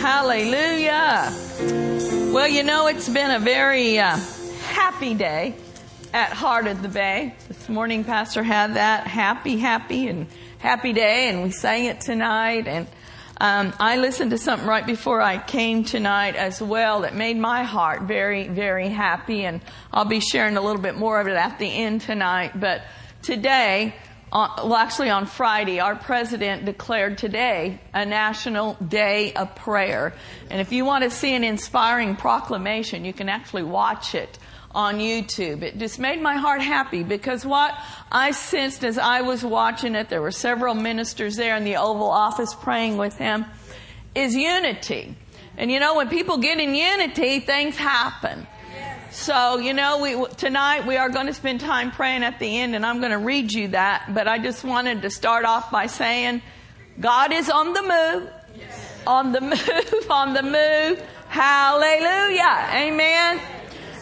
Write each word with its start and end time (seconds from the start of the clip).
Hallelujah. 0.00 1.30
Well, 2.32 2.48
you 2.48 2.62
know, 2.62 2.86
it's 2.86 3.06
been 3.06 3.30
a 3.30 3.38
very 3.38 3.98
uh, 3.98 4.16
happy 4.68 5.12
day 5.12 5.54
at 6.14 6.32
Heart 6.32 6.68
of 6.68 6.80
the 6.80 6.88
Bay. 6.88 7.34
This 7.48 7.68
morning, 7.68 8.04
Pastor 8.04 8.42
had 8.42 8.76
that 8.76 9.06
happy, 9.06 9.58
happy, 9.58 10.08
and 10.08 10.26
happy 10.56 10.94
day, 10.94 11.28
and 11.28 11.42
we 11.42 11.50
sang 11.50 11.84
it 11.84 12.00
tonight. 12.00 12.66
And 12.66 12.86
um, 13.42 13.74
I 13.78 13.98
listened 13.98 14.30
to 14.30 14.38
something 14.38 14.66
right 14.66 14.86
before 14.86 15.20
I 15.20 15.36
came 15.36 15.84
tonight 15.84 16.34
as 16.34 16.62
well 16.62 17.02
that 17.02 17.14
made 17.14 17.36
my 17.36 17.64
heart 17.64 18.00
very, 18.00 18.48
very 18.48 18.88
happy. 18.88 19.44
And 19.44 19.60
I'll 19.92 20.06
be 20.06 20.20
sharing 20.20 20.56
a 20.56 20.62
little 20.62 20.80
bit 20.80 20.96
more 20.96 21.20
of 21.20 21.26
it 21.26 21.36
at 21.36 21.58
the 21.58 21.66
end 21.66 22.00
tonight. 22.00 22.58
But 22.58 22.80
today, 23.20 23.94
well, 24.32 24.76
actually 24.76 25.10
on 25.10 25.26
Friday, 25.26 25.80
our 25.80 25.96
president 25.96 26.64
declared 26.64 27.18
today 27.18 27.80
a 27.92 28.06
national 28.06 28.74
day 28.74 29.32
of 29.32 29.54
prayer. 29.56 30.14
And 30.50 30.60
if 30.60 30.72
you 30.72 30.84
want 30.84 31.04
to 31.04 31.10
see 31.10 31.34
an 31.34 31.42
inspiring 31.42 32.14
proclamation, 32.16 33.04
you 33.04 33.12
can 33.12 33.28
actually 33.28 33.64
watch 33.64 34.14
it 34.14 34.38
on 34.72 34.98
YouTube. 34.98 35.62
It 35.62 35.78
just 35.78 35.98
made 35.98 36.22
my 36.22 36.36
heart 36.36 36.62
happy 36.62 37.02
because 37.02 37.44
what 37.44 37.74
I 38.12 38.30
sensed 38.30 38.84
as 38.84 38.98
I 38.98 39.22
was 39.22 39.44
watching 39.44 39.96
it, 39.96 40.08
there 40.08 40.22
were 40.22 40.30
several 40.30 40.74
ministers 40.74 41.34
there 41.34 41.56
in 41.56 41.64
the 41.64 41.76
Oval 41.76 42.08
Office 42.08 42.54
praying 42.54 42.96
with 42.96 43.16
him, 43.16 43.46
is 44.14 44.34
unity. 44.36 45.16
And 45.56 45.72
you 45.72 45.80
know, 45.80 45.96
when 45.96 46.08
people 46.08 46.38
get 46.38 46.60
in 46.60 46.74
unity, 46.74 47.40
things 47.40 47.76
happen. 47.76 48.46
So, 49.12 49.58
you 49.58 49.74
know, 49.74 49.98
we, 49.98 50.24
tonight 50.36 50.86
we 50.86 50.96
are 50.96 51.08
going 51.08 51.26
to 51.26 51.34
spend 51.34 51.60
time 51.60 51.90
praying 51.90 52.22
at 52.22 52.38
the 52.38 52.58
end 52.58 52.76
and 52.76 52.86
I'm 52.86 53.00
going 53.00 53.10
to 53.10 53.18
read 53.18 53.52
you 53.52 53.68
that, 53.68 54.14
but 54.14 54.28
I 54.28 54.38
just 54.38 54.62
wanted 54.62 55.02
to 55.02 55.10
start 55.10 55.44
off 55.44 55.72
by 55.72 55.86
saying, 55.86 56.42
God 57.00 57.32
is 57.32 57.50
on 57.50 57.72
the 57.72 57.82
move. 57.82 58.30
Yes. 58.56 59.02
On 59.08 59.32
the 59.32 59.40
move, 59.40 60.10
on 60.10 60.32
the 60.32 60.44
move. 60.44 61.04
Hallelujah. 61.28 62.68
Amen. 62.72 63.40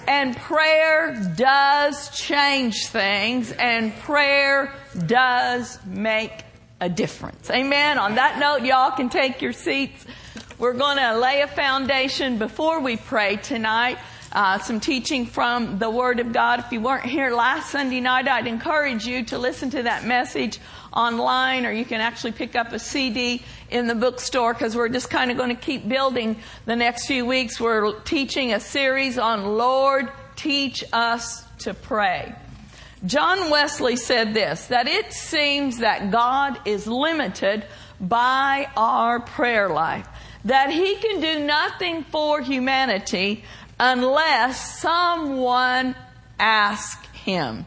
And 0.07 0.37
prayer 0.37 1.33
does 1.37 2.11
change 2.11 2.89
things 2.89 3.51
and 3.53 3.95
prayer 4.01 4.75
does 5.07 5.79
make 5.87 6.33
a 6.83 6.91
difference. 6.91 7.49
Amen. 7.51 7.97
On 7.97 8.17
that 8.17 8.39
note, 8.39 8.63
y'all 8.63 8.91
can 8.91 9.09
take 9.09 9.41
your 9.41 9.55
seats. 9.55 10.05
We're 10.59 10.75
going 10.75 10.99
to 10.99 11.19
lay 11.19 11.41
a 11.41 11.47
foundation 11.47 12.37
before 12.37 12.81
we 12.81 12.99
pray 12.99 13.37
tonight 13.37 13.99
uh, 14.33 14.59
some 14.59 14.81
teaching 14.81 15.27
from 15.27 15.79
the 15.79 15.89
Word 15.89 16.21
of 16.21 16.33
God. 16.33 16.61
If 16.61 16.73
you 16.73 16.81
weren't 16.81 17.05
here 17.05 17.31
last 17.31 17.71
Sunday 17.71 18.01
night, 18.01 18.29
I'd 18.29 18.47
encourage 18.47 19.07
you 19.07 19.25
to 19.27 19.39
listen 19.39 19.71
to 19.71 19.85
that 19.85 20.05
message 20.05 20.59
online, 20.93 21.65
or 21.65 21.73
you 21.73 21.85
can 21.85 22.01
actually 22.01 22.33
pick 22.33 22.55
up 22.55 22.73
a 22.73 22.79
CD 22.79 23.43
in 23.71 23.87
the 23.87 23.95
bookstore 23.95 24.53
because 24.53 24.77
we're 24.77 24.89
just 24.89 25.11
kind 25.11 25.31
of 25.31 25.37
going 25.37 25.55
to 25.55 25.63
keep 25.63 25.89
building 25.89 26.37
the 26.67 26.77
next 26.77 27.07
few 27.07 27.25
weeks. 27.25 27.61
We're 27.61 27.99
teaching 28.01 28.53
a 28.53 28.61
series 28.61 29.19
on 29.19 29.57
Lord, 29.57 30.11
teach 30.37 30.85
us 30.93 31.45
to 31.61 31.75
pray. 31.75 32.35
John 33.07 33.51
Wesley 33.51 33.97
said 33.97 34.35
this, 34.35 34.67
that 34.67 34.89
it 34.89 35.13
seems 35.13 35.79
that 35.79 36.11
God 36.11 36.59
is 36.67 36.87
limited 36.87 37.65
by 38.01 38.69
our 38.77 39.21
prayer 39.21 39.69
life, 39.69 40.07
that 40.45 40.71
He 40.71 40.97
can 40.97 41.21
do 41.21 41.45
nothing 41.45 42.05
for 42.05 42.41
humanity 42.41 43.45
unless 43.79 44.81
someone 44.81 45.95
asks 46.39 47.07
him. 47.09 47.65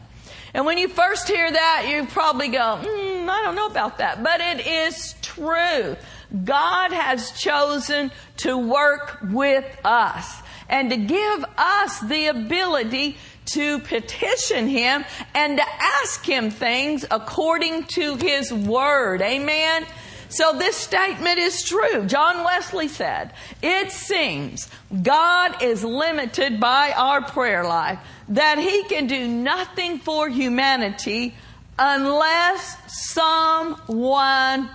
And 0.54 0.66
when 0.66 0.76
you 0.76 0.88
first 0.88 1.28
hear 1.28 1.50
that, 1.50 1.86
you 1.88 2.04
probably 2.06 2.48
go, 2.48 2.58
mm, 2.82 3.28
I 3.28 3.42
don't 3.42 3.54
know 3.54 3.66
about 3.66 3.98
that. 3.98 4.22
But 4.22 4.40
it 4.40 4.66
is 4.66 5.14
true. 5.22 5.96
God 6.44 6.92
has 6.92 7.32
chosen 7.32 8.10
to 8.38 8.58
work 8.58 9.18
with 9.22 9.64
us 9.84 10.40
and 10.68 10.90
to 10.90 10.96
give 10.96 11.44
us 11.56 12.00
the 12.00 12.26
ability 12.26 13.16
to 13.44 13.78
petition 13.80 14.68
Him 14.68 15.04
and 15.34 15.58
to 15.58 15.64
ask 15.80 16.24
Him 16.24 16.50
things 16.50 17.04
according 17.10 17.84
to 17.94 18.16
His 18.16 18.52
Word. 18.52 19.22
Amen? 19.22 19.86
So 20.32 20.56
this 20.56 20.76
statement 20.76 21.38
is 21.38 21.62
true. 21.62 22.06
John 22.06 22.42
Wesley 22.42 22.88
said, 22.88 23.34
it 23.60 23.92
seems 23.92 24.70
God 25.02 25.62
is 25.62 25.84
limited 25.84 26.58
by 26.58 26.92
our 26.96 27.20
prayer 27.20 27.64
life, 27.64 27.98
that 28.30 28.58
He 28.58 28.84
can 28.84 29.06
do 29.06 29.28
nothing 29.28 29.98
for 29.98 30.30
humanity 30.30 31.34
unless 31.78 32.78
someone 33.12 34.70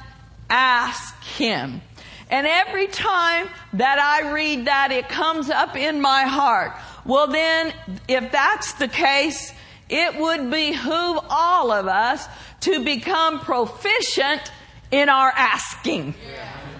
asks 0.47 1.28
Him. 1.38 1.81
And 2.29 2.46
every 2.46 2.85
time 2.88 3.50
that 3.73 3.97
I 3.97 4.31
read 4.31 4.66
that, 4.66 4.91
it 4.91 5.09
comes 5.09 5.50
up 5.50 5.75
in 5.75 6.01
my 6.01 6.23
heart. 6.23 6.73
Well 7.03 7.28
then, 7.28 7.73
if 8.07 8.31
that's 8.31 8.73
the 8.73 8.88
case, 8.88 9.53
it 9.90 10.19
would 10.19 10.51
behoove 10.51 11.19
all 11.31 11.72
of 11.72 11.88
us 11.88 12.28
to 12.62 12.84
become 12.84 13.40
proficient 13.40 14.51
in 14.91 15.09
our 15.09 15.29
asking. 15.29 16.15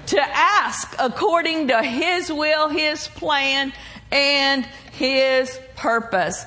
To 0.08 0.22
ask 0.22 0.96
according 1.00 1.68
to 1.68 1.84
His 1.84 2.32
will, 2.32 2.70
His 2.70 3.08
plan, 3.10 3.74
and 4.12 4.66
His 4.94 5.60
purpose. 5.76 6.46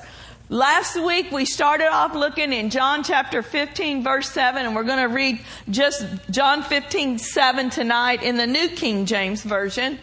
Last 0.49 1.01
week 1.01 1.31
we 1.31 1.45
started 1.45 1.87
off 1.87 2.13
looking 2.13 2.51
in 2.51 2.71
John 2.71 3.03
chapter 3.03 3.41
15 3.41 4.03
verse 4.03 4.29
7 4.29 4.65
and 4.65 4.75
we're 4.75 4.83
going 4.83 5.07
to 5.07 5.13
read 5.13 5.39
just 5.69 6.05
John 6.29 6.61
15 6.63 7.19
7 7.19 7.69
tonight 7.69 8.21
in 8.21 8.35
the 8.35 8.47
New 8.47 8.67
King 8.67 9.05
James 9.05 9.43
Version. 9.43 9.97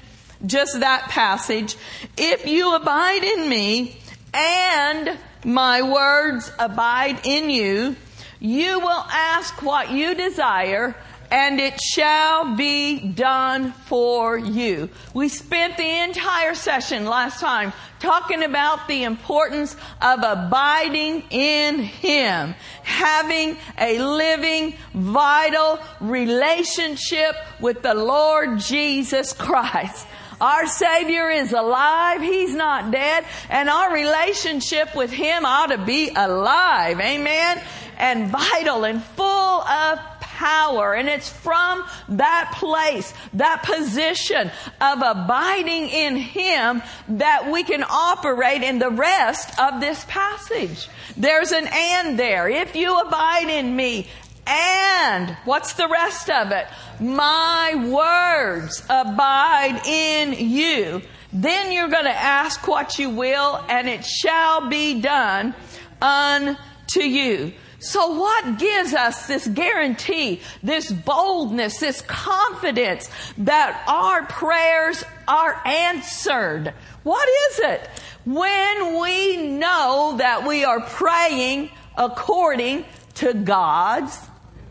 Just 0.46 0.80
that 0.80 1.10
passage. 1.10 1.76
If 2.16 2.46
you 2.46 2.75
abide 2.75 3.25
in 3.25 3.48
me 3.50 4.00
and 4.32 5.19
my 5.44 5.82
words 5.82 6.50
abide 6.58 7.20
in 7.26 7.50
you, 7.50 7.96
you 8.40 8.80
will 8.80 9.04
ask 9.10 9.62
what 9.62 9.90
you 9.90 10.14
desire 10.14 10.96
and 11.31 11.61
it 11.61 11.81
shall 11.81 12.56
be 12.56 13.00
done 13.00 13.72
for 13.72 14.39
you. 14.39 14.89
We 15.15 15.28
spent 15.28 15.77
the 15.77 16.03
entire 16.05 16.55
session 16.55 17.05
last 17.05 17.41
time 17.41 17.72
talking 18.00 18.43
about 18.43 18.89
the 18.89 19.05
importance 19.05 19.77
of 20.00 20.21
abiding 20.22 21.25
in 21.31 21.81
Him, 21.81 22.55
having 22.83 23.56
a 23.78 23.99
living, 23.99 24.75
vital 24.94 25.78
relationship 26.00 27.34
with 27.61 27.83
the 27.83 27.94
Lord 27.94 28.59
Jesus 28.61 29.33
Christ. 29.33 30.06
Our 30.41 30.67
Savior 30.69 31.31
is 31.31 31.53
alive. 31.53 32.21
He's 32.21 32.55
not 32.55 32.93
dead. 32.93 33.25
And 33.50 33.69
our 33.69 33.93
relationship 33.93 34.94
with 34.94 35.11
Him 35.11 35.44
ought 35.44 35.71
to 35.71 35.78
be 35.78 36.11
alive. 36.15 37.00
Amen. 37.00 37.61
And 37.97 38.28
vital 38.28 38.84
and 38.84 39.03
full 39.03 39.62
of 39.62 39.99
power. 40.38 40.94
And 40.94 41.09
it's 41.09 41.28
from 41.28 41.84
that 42.10 42.53
place, 42.54 43.12
that 43.34 43.65
position 43.65 44.53
of 44.81 44.99
abiding 45.03 45.88
in 45.88 46.16
Him 46.16 46.81
that 47.09 47.50
we 47.50 47.65
can 47.65 47.82
operate 47.82 48.62
in 48.62 48.78
the 48.78 48.91
rest 48.91 49.59
of 49.59 49.81
this 49.81 50.04
passage. 50.06 50.88
There's 51.16 51.50
an 51.50 51.66
and 51.66 52.16
there. 52.16 52.49
If 52.49 52.76
you 52.76 53.00
abide 53.00 53.49
in 53.49 53.75
me 53.75 54.06
and 54.47 55.37
what's 55.44 55.72
the 55.72 55.88
rest 55.88 56.31
of 56.31 56.53
it? 56.53 56.66
My 57.00 57.75
words 57.75 58.84
abide 58.88 59.82
in 59.87 60.34
you. 60.34 61.03
Then 61.32 61.72
you're 61.72 61.88
going 61.88 62.05
to 62.05 62.10
ask 62.10 62.66
what 62.69 62.99
you 62.99 63.10
will 63.10 63.62
and 63.69 63.88
it 63.88 64.05
shall 64.05 64.69
be 64.69 65.00
done 65.00 65.55
unto 66.00 67.00
you. 67.00 67.53
So 67.81 68.19
what 68.19 68.59
gives 68.59 68.93
us 68.93 69.27
this 69.27 69.47
guarantee, 69.47 70.41
this 70.62 70.91
boldness, 70.91 71.78
this 71.78 72.03
confidence 72.03 73.09
that 73.38 73.85
our 73.87 74.26
prayers 74.26 75.05
are 75.29 75.61
answered? 75.64 76.75
What 77.05 77.29
is 77.50 77.61
it? 77.61 77.88
When 78.25 79.00
we 79.00 79.37
know 79.37 80.17
that 80.19 80.47
we 80.47 80.64
are 80.64 80.81
praying 80.81 81.70
according 81.97 82.85
to 83.14 83.32
God's 83.32 84.19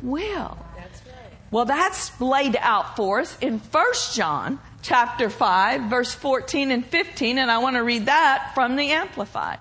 will. 0.02 0.58
That's 0.76 1.02
right. 1.06 1.34
Well, 1.50 1.66
that's 1.66 2.20
laid 2.20 2.58
out 2.60 2.96
for 2.98 3.22
us 3.22 3.38
in 3.40 3.60
1 3.60 3.86
John 4.14 4.60
chapter 4.82 5.30
5 5.30 5.90
verse 5.90 6.14
14 6.14 6.72
and 6.72 6.86
15 6.86 7.38
and 7.38 7.52
I 7.52 7.58
want 7.58 7.76
to 7.76 7.84
read 7.84 8.06
that 8.06 8.52
from 8.54 8.76
the 8.76 8.92
Amplified. 8.92 9.60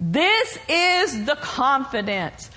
This 0.00 0.58
is 0.68 1.24
the 1.24 1.34
confidence, 1.34 2.50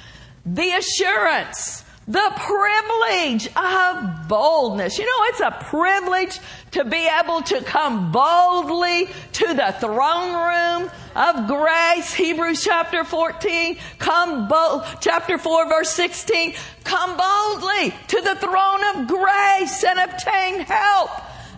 the 0.45 0.71
assurance, 0.71 1.83
the 2.07 2.31
privilege 2.35 3.47
of 3.55 4.27
boldness. 4.27 4.97
You 4.97 5.05
know, 5.05 5.25
it's 5.27 5.39
a 5.39 5.51
privilege 5.65 6.39
to 6.71 6.83
be 6.83 7.07
able 7.21 7.41
to 7.43 7.61
come 7.61 8.11
boldly 8.11 9.07
to 9.33 9.53
the 9.53 9.75
throne 9.79 10.33
room 10.33 10.91
of 11.15 11.47
grace. 11.47 12.13
Hebrews 12.13 12.63
chapter 12.63 13.03
14, 13.03 13.77
come 13.99 14.47
bold, 14.47 14.83
chapter 14.99 15.37
4 15.37 15.69
verse 15.69 15.89
16, 15.89 16.55
come 16.83 17.17
boldly 17.17 17.93
to 18.07 18.21
the 18.21 18.35
throne 18.35 18.83
of 18.95 19.07
grace 19.07 19.83
and 19.83 19.99
obtain 19.99 20.61
help 20.61 21.11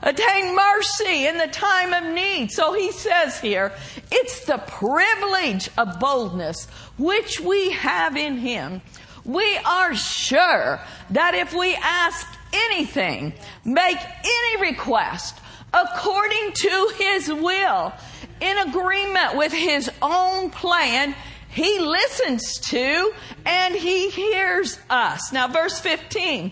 attain 0.04 0.56
mercy 0.56 1.28
in 1.28 1.38
the 1.38 1.48
time 1.48 1.94
of 1.94 2.14
need. 2.14 2.52
So 2.52 2.74
he 2.74 2.92
says 2.92 3.40
here, 3.40 3.74
it's 4.12 4.46
the 4.46 4.60
privilege 4.60 5.70
of 5.78 6.00
boldness 6.00 6.66
which 6.98 7.40
we 7.40 7.72
have 7.72 8.16
in 8.16 8.38
him. 8.38 8.82
We 9.26 9.58
are 9.66 9.96
sure 9.96 10.80
that 11.12 11.34
if 11.34 11.54
we 11.54 11.76
ask 11.76 12.28
anything, 12.54 13.34
make 13.66 13.98
any 13.98 14.62
request 14.70 15.40
according 15.74 16.52
to 16.54 16.92
his 16.98 17.34
will, 17.34 17.94
in 18.40 18.58
agreement 18.68 19.38
with 19.38 19.54
his 19.54 19.90
own 20.02 20.50
plan, 20.50 21.16
he 21.50 21.80
listens 21.80 22.60
to 22.60 23.14
and 23.46 23.74
he 23.74 24.10
hears 24.10 24.78
us. 24.90 25.32
Now, 25.32 25.48
verse 25.48 25.80
15. 25.80 26.52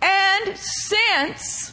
And 0.00 0.56
since 0.56 1.72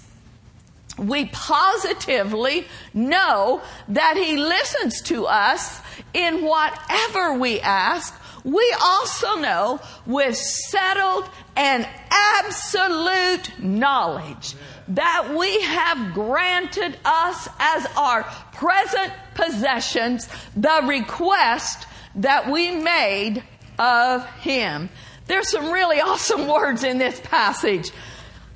we 0.97 1.25
positively 1.25 2.67
know 2.93 3.61
that 3.89 4.17
he 4.17 4.37
listens 4.37 5.01
to 5.03 5.25
us 5.25 5.81
in 6.13 6.43
whatever 6.43 7.37
we 7.37 7.59
ask, 7.59 8.13
we 8.43 8.75
also 8.81 9.35
know 9.35 9.79
with 10.05 10.37
settled 10.37 11.27
and 11.55 11.87
absolute 12.09 13.59
knowledge 13.59 14.55
that 14.89 15.35
we 15.35 15.61
have 15.61 16.13
granted 16.13 16.97
us 17.03 17.49
as 17.59 17.87
our 17.97 18.23
present 18.53 19.11
possessions 19.33 20.29
the 20.55 20.81
request 20.85 21.87
that 22.15 22.49
we 22.49 22.71
made 22.71 23.43
of 23.79 24.25
him. 24.35 24.89
There's 25.27 25.49
some 25.49 25.71
really 25.71 25.99
awesome 25.99 26.47
words 26.47 26.83
in 26.83 26.99
this 26.99 27.19
passage. 27.19 27.91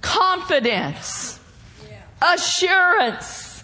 Confidence, 0.02 1.39
assurance, 2.22 3.64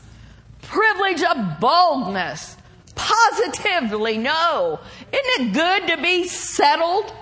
privilege 0.62 1.24
of 1.24 1.60
boldness, 1.60 2.58
positively 2.96 4.18
know. 4.18 4.80
Isn't 5.12 5.48
it 5.48 5.54
good 5.54 5.88
to 5.96 6.02
be 6.02 6.28
settled? 6.28 7.14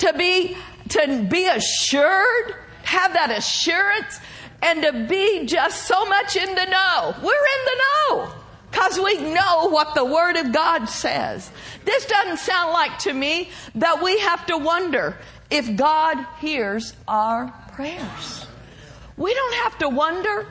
To 0.00 0.12
be, 0.14 0.56
to 0.90 1.26
be 1.30 1.46
assured? 1.46 2.54
Have 2.84 3.12
that 3.12 3.30
assurance? 3.30 4.20
And 4.62 4.82
to 4.82 5.06
be 5.08 5.46
just 5.46 5.86
so 5.86 6.04
much 6.06 6.36
in 6.36 6.54
the 6.54 6.64
know. 6.64 7.14
We're 7.22 7.32
in 7.32 7.64
the 7.64 7.82
know. 7.82 8.32
Because 8.70 8.98
we 8.98 9.32
know 9.34 9.68
what 9.68 9.94
the 9.94 10.04
Word 10.04 10.36
of 10.36 10.52
God 10.52 10.86
says. 10.86 11.50
This 11.84 12.06
doesn't 12.06 12.38
sound 12.38 12.72
like 12.72 12.98
to 13.00 13.12
me 13.12 13.50
that 13.74 14.02
we 14.02 14.18
have 14.20 14.46
to 14.46 14.56
wonder 14.56 15.18
if 15.50 15.76
God 15.76 16.16
hears 16.40 16.94
our 17.06 17.52
prayers. 17.72 18.46
We 19.16 19.34
don't 19.34 19.54
have 19.54 19.78
to 19.78 19.88
wonder. 19.88 20.46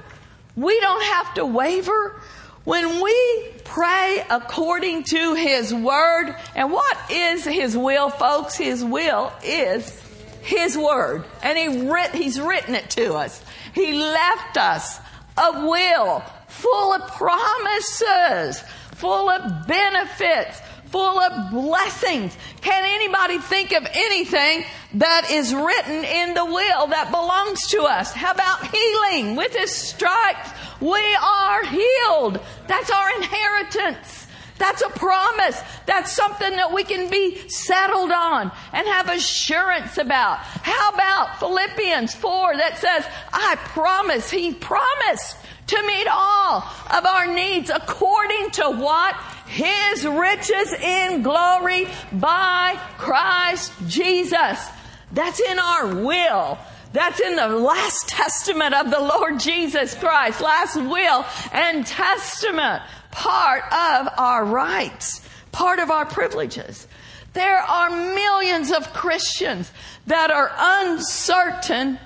We 0.55 0.79
don't 0.79 1.03
have 1.03 1.33
to 1.35 1.45
waver. 1.45 2.21
When 2.63 3.01
we 3.01 3.53
pray 3.63 4.23
according 4.29 5.03
to 5.05 5.33
His 5.33 5.73
Word, 5.73 6.35
and 6.55 6.71
what 6.71 6.97
is 7.09 7.43
His 7.43 7.75
will, 7.75 8.09
folks? 8.09 8.55
His 8.55 8.83
will 8.83 9.33
is 9.43 9.99
His 10.41 10.77
Word. 10.77 11.23
And 11.41 11.57
he 11.57 11.89
writ, 11.89 12.13
He's 12.13 12.39
written 12.39 12.75
it 12.75 12.89
to 12.91 13.15
us. 13.15 13.43
He 13.73 13.93
left 13.93 14.57
us 14.57 14.99
a 15.37 15.65
will 15.65 16.23
full 16.47 16.93
of 16.93 17.07
promises, 17.13 18.61
full 18.95 19.29
of 19.29 19.67
benefits, 19.67 20.61
full 20.91 21.19
of 21.19 21.51
blessings. 21.51 22.37
Can 22.61 22.83
anybody 22.85 23.39
think 23.39 23.71
of 23.71 23.87
anything 23.93 24.65
that 24.95 25.29
is 25.31 25.53
written 25.53 26.03
in 26.03 26.33
the 26.33 26.45
will 26.45 26.87
that 26.87 27.09
belongs 27.11 27.67
to 27.69 27.83
us? 27.83 28.13
How 28.13 28.31
about 28.31 28.67
healing? 28.67 29.35
With 29.35 29.55
his 29.55 29.71
stripes, 29.71 30.49
we 30.79 31.03
are 31.15 31.65
healed. 31.65 32.39
That's 32.67 32.91
our 32.91 33.15
inheritance. 33.15 34.27
That's 34.57 34.83
a 34.83 34.89
promise. 34.89 35.59
That's 35.87 36.11
something 36.11 36.51
that 36.51 36.71
we 36.71 36.83
can 36.83 37.09
be 37.09 37.47
settled 37.49 38.11
on 38.11 38.51
and 38.73 38.87
have 38.87 39.09
assurance 39.09 39.97
about. 39.97 40.37
How 40.37 40.89
about 40.89 41.39
Philippians 41.39 42.13
4 42.13 42.57
that 42.57 42.77
says, 42.77 43.05
I 43.33 43.55
promise, 43.55 44.29
he 44.29 44.53
promised 44.53 45.37
to 45.65 45.81
meet 45.87 46.07
all 46.11 46.63
of 46.91 47.05
our 47.05 47.33
needs 47.33 47.71
according 47.71 48.51
to 48.51 48.69
what? 48.69 49.15
His 49.51 50.07
riches 50.07 50.71
in 50.81 51.23
glory 51.23 51.85
by 52.13 52.79
Christ 52.97 53.73
Jesus. 53.85 54.65
That's 55.11 55.41
in 55.41 55.59
our 55.59 55.93
will. 55.93 56.57
That's 56.93 57.19
in 57.19 57.35
the 57.35 57.49
last 57.49 58.07
testament 58.07 58.73
of 58.73 58.89
the 58.89 59.01
Lord 59.01 59.41
Jesus 59.41 59.93
Christ, 59.93 60.39
last 60.39 60.77
will 60.77 61.25
and 61.51 61.85
testament, 61.85 62.81
part 63.11 63.63
of 63.65 64.07
our 64.17 64.45
rights, 64.45 65.19
part 65.51 65.79
of 65.79 65.91
our 65.91 66.05
privileges. 66.05 66.87
There 67.33 67.59
are 67.59 67.89
millions 67.89 68.71
of 68.71 68.93
Christians 68.93 69.69
that 70.07 70.31
are 70.31 70.49
uncertain 70.57 71.99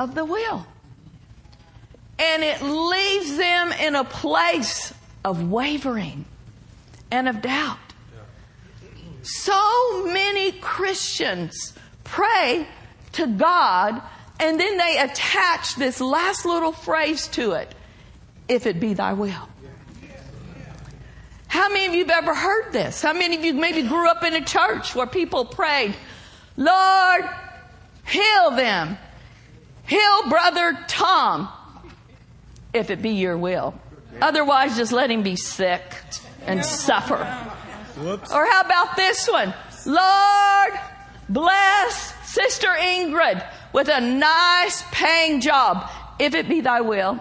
of 0.00 0.16
the 0.16 0.24
will. 0.24 0.66
And 2.18 2.42
it 2.42 2.60
leaves 2.60 3.36
them 3.36 3.70
in 3.70 3.94
a 3.94 4.02
place 4.02 4.92
of 5.24 5.48
wavering 5.48 6.24
and 7.10 7.28
of 7.28 7.42
doubt. 7.42 7.78
So 9.22 10.04
many 10.06 10.52
Christians 10.52 11.72
pray 12.04 12.66
to 13.12 13.26
God 13.26 14.00
and 14.38 14.60
then 14.60 14.76
they 14.78 14.98
attach 14.98 15.76
this 15.76 16.00
last 16.00 16.44
little 16.44 16.72
phrase 16.72 17.26
to 17.28 17.52
it 17.52 17.74
if 18.48 18.66
it 18.66 18.78
be 18.78 18.94
thy 18.94 19.14
will. 19.14 19.48
How 21.48 21.68
many 21.70 21.86
of 21.86 21.94
you 21.94 22.04
have 22.04 22.22
ever 22.22 22.34
heard 22.34 22.72
this? 22.72 23.00
How 23.00 23.14
many 23.14 23.36
of 23.36 23.44
you 23.44 23.54
maybe 23.54 23.82
grew 23.82 24.08
up 24.08 24.22
in 24.22 24.34
a 24.34 24.44
church 24.44 24.94
where 24.94 25.06
people 25.06 25.46
prayed, 25.46 25.96
Lord, 26.56 27.24
heal 28.06 28.50
them. 28.50 28.98
Heal 29.86 30.28
brother 30.28 30.78
Tom 30.88 31.48
if 32.72 32.90
it 32.90 33.00
be 33.00 33.10
your 33.10 33.38
will. 33.38 33.74
Otherwise, 34.20 34.76
just 34.76 34.92
let 34.92 35.10
him 35.10 35.22
be 35.22 35.36
sick 35.36 35.82
and 36.46 36.64
suffer. 36.64 37.24
Whoops. 37.98 38.32
Or 38.32 38.46
how 38.46 38.60
about 38.62 38.96
this 38.96 39.28
one? 39.28 39.54
Lord, 39.86 40.72
bless 41.28 42.14
Sister 42.32 42.68
Ingrid 42.68 43.46
with 43.72 43.88
a 43.88 44.00
nice 44.00 44.82
paying 44.92 45.40
job, 45.40 45.90
if 46.18 46.34
it 46.34 46.48
be 46.48 46.60
thy 46.60 46.80
will. 46.80 47.18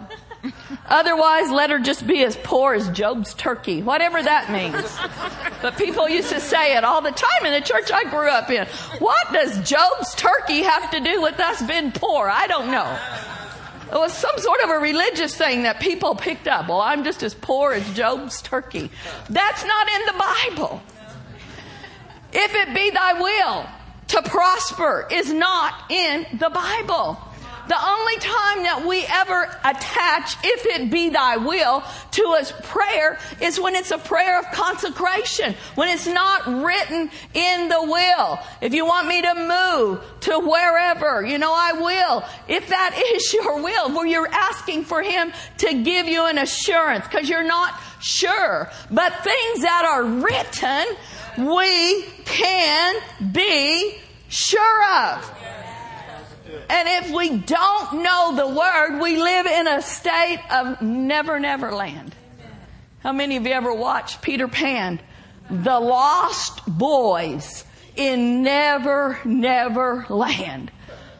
Otherwise, 0.87 1.49
let 1.49 1.71
her 1.71 1.79
just 1.79 2.05
be 2.05 2.23
as 2.23 2.37
poor 2.43 2.75
as 2.75 2.87
Job's 2.89 3.33
turkey, 3.33 3.81
whatever 3.81 4.21
that 4.21 4.51
means. 4.51 4.97
But 5.61 5.77
people 5.77 6.07
used 6.07 6.29
to 6.29 6.39
say 6.39 6.77
it 6.77 6.83
all 6.83 7.01
the 7.01 7.11
time 7.11 7.45
in 7.45 7.53
the 7.53 7.61
church 7.65 7.91
I 7.91 8.03
grew 8.03 8.29
up 8.29 8.51
in. 8.51 8.67
What 8.99 9.33
does 9.33 9.67
Job's 9.67 10.13
turkey 10.13 10.61
have 10.61 10.91
to 10.91 10.99
do 10.99 11.21
with 11.21 11.39
us 11.39 11.63
being 11.63 11.91
poor? 11.91 12.29
I 12.29 12.45
don't 12.45 12.69
know. 12.69 12.99
It 13.91 13.93
was 13.93 14.13
some 14.13 14.37
sort 14.39 14.61
of 14.63 14.69
a 14.71 14.77
religious 14.79 15.35
thing 15.35 15.63
that 15.63 15.79
people 15.79 16.15
picked 16.15 16.47
up. 16.47 16.67
Well, 16.67 16.81
I'm 16.81 17.03
just 17.03 17.21
as 17.23 17.33
poor 17.33 17.73
as 17.73 17.93
Job's 17.93 18.41
turkey. 18.41 18.89
That's 19.29 19.63
not 19.63 19.87
in 19.87 20.05
the 20.07 20.13
Bible. 20.13 20.81
If 22.33 22.53
it 22.55 22.73
be 22.73 22.89
thy 22.89 23.13
will 23.13 23.67
to 24.07 24.21
prosper 24.29 25.07
is 25.11 25.31
not 25.31 25.91
in 25.91 26.25
the 26.37 26.49
Bible. 26.49 27.17
The 27.67 27.77
only 27.77 28.15
time 28.17 28.63
that 28.63 28.85
we 28.87 29.05
ever 29.09 29.43
attach, 29.63 30.37
if 30.43 30.65
it 30.65 30.91
be 30.91 31.09
thy 31.09 31.37
will, 31.37 31.83
to 32.11 32.21
a 32.39 32.45
prayer 32.63 33.17
is 33.41 33.59
when 33.59 33.75
it's 33.75 33.91
a 33.91 33.97
prayer 33.97 34.39
of 34.39 34.45
consecration, 34.51 35.55
when 35.73 35.89
it's 35.89 36.05
not 36.05 36.45
written 36.63 37.09
in 37.33 37.69
the 37.69 37.81
will. 37.81 38.39
If 38.61 38.73
you 38.73 38.85
want 38.85 39.07
me 39.07 39.21
to 39.21 39.33
move 39.33 40.03
to 40.21 40.39
wherever, 40.39 41.25
you 41.25 41.37
know, 41.37 41.53
I 41.53 41.73
will. 41.73 42.23
If 42.47 42.67
that 42.69 43.01
is 43.13 43.33
your 43.33 43.61
will, 43.61 43.89
where 43.95 44.05
you're 44.05 44.31
asking 44.31 44.83
for 44.85 45.01
him 45.01 45.33
to 45.59 45.83
give 45.83 46.07
you 46.07 46.25
an 46.25 46.37
assurance, 46.37 47.05
because 47.07 47.27
you're 47.27 47.43
not 47.43 47.79
sure. 47.99 48.69
But 48.91 49.13
things 49.23 49.61
that 49.61 49.85
are 49.85 50.03
written, 50.03 51.47
we 51.47 52.03
can 52.25 53.01
be 53.31 53.97
sure 54.29 54.83
of. 54.93 55.31
And 56.69 57.05
if 57.05 57.11
we 57.11 57.37
don't 57.37 58.03
know 58.03 58.35
the 58.35 58.47
word, 58.47 58.99
we 59.01 59.17
live 59.17 59.45
in 59.45 59.67
a 59.67 59.81
state 59.81 60.41
of 60.51 60.81
never, 60.81 61.39
never 61.39 61.71
land. 61.71 62.15
How 62.99 63.11
many 63.11 63.37
of 63.37 63.45
you 63.45 63.53
ever 63.53 63.73
watched 63.73 64.21
Peter 64.21 64.47
Pan? 64.47 64.99
The 65.49 65.79
Lost 65.79 66.61
Boys 66.65 67.63
in 67.95 68.41
Never, 68.41 69.19
Never 69.23 70.05
Land. 70.09 70.71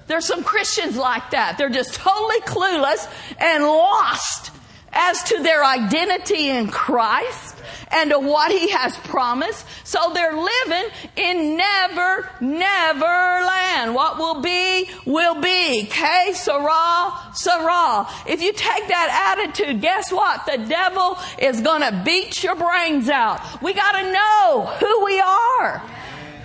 There's 0.07 0.25
some 0.25 0.43
Christians 0.43 0.97
like 0.97 1.31
that. 1.31 1.57
They're 1.57 1.69
just 1.69 1.95
totally 1.95 2.41
clueless 2.41 3.07
and 3.39 3.63
lost 3.63 4.51
as 4.91 5.23
to 5.23 5.43
their 5.43 5.63
identity 5.63 6.49
in 6.49 6.67
Christ 6.67 7.54
and 7.95 8.11
to 8.11 8.19
what 8.19 8.51
He 8.51 8.69
has 8.69 8.95
promised. 8.97 9.65
So 9.85 10.11
they're 10.13 10.35
living 10.35 10.91
in 11.15 11.57
never, 11.57 12.29
never 12.41 13.05
land. 13.05 13.95
What 13.95 14.17
will 14.17 14.41
be, 14.41 14.89
will 15.05 15.41
be. 15.41 15.85
Que 15.85 16.33
sera, 16.33 17.31
sera. 17.33 18.07
If 18.27 18.41
you 18.41 18.51
take 18.51 18.87
that 18.89 19.37
attitude, 19.37 19.81
guess 19.81 20.11
what? 20.11 20.45
The 20.45 20.57
devil 20.57 21.17
is 21.39 21.61
gonna 21.61 22.03
beat 22.05 22.43
your 22.43 22.55
brains 22.55 23.09
out. 23.09 23.61
We 23.61 23.73
gotta 23.73 24.11
know 24.11 24.65
who 24.79 25.05
we 25.05 25.19
are. 25.19 25.81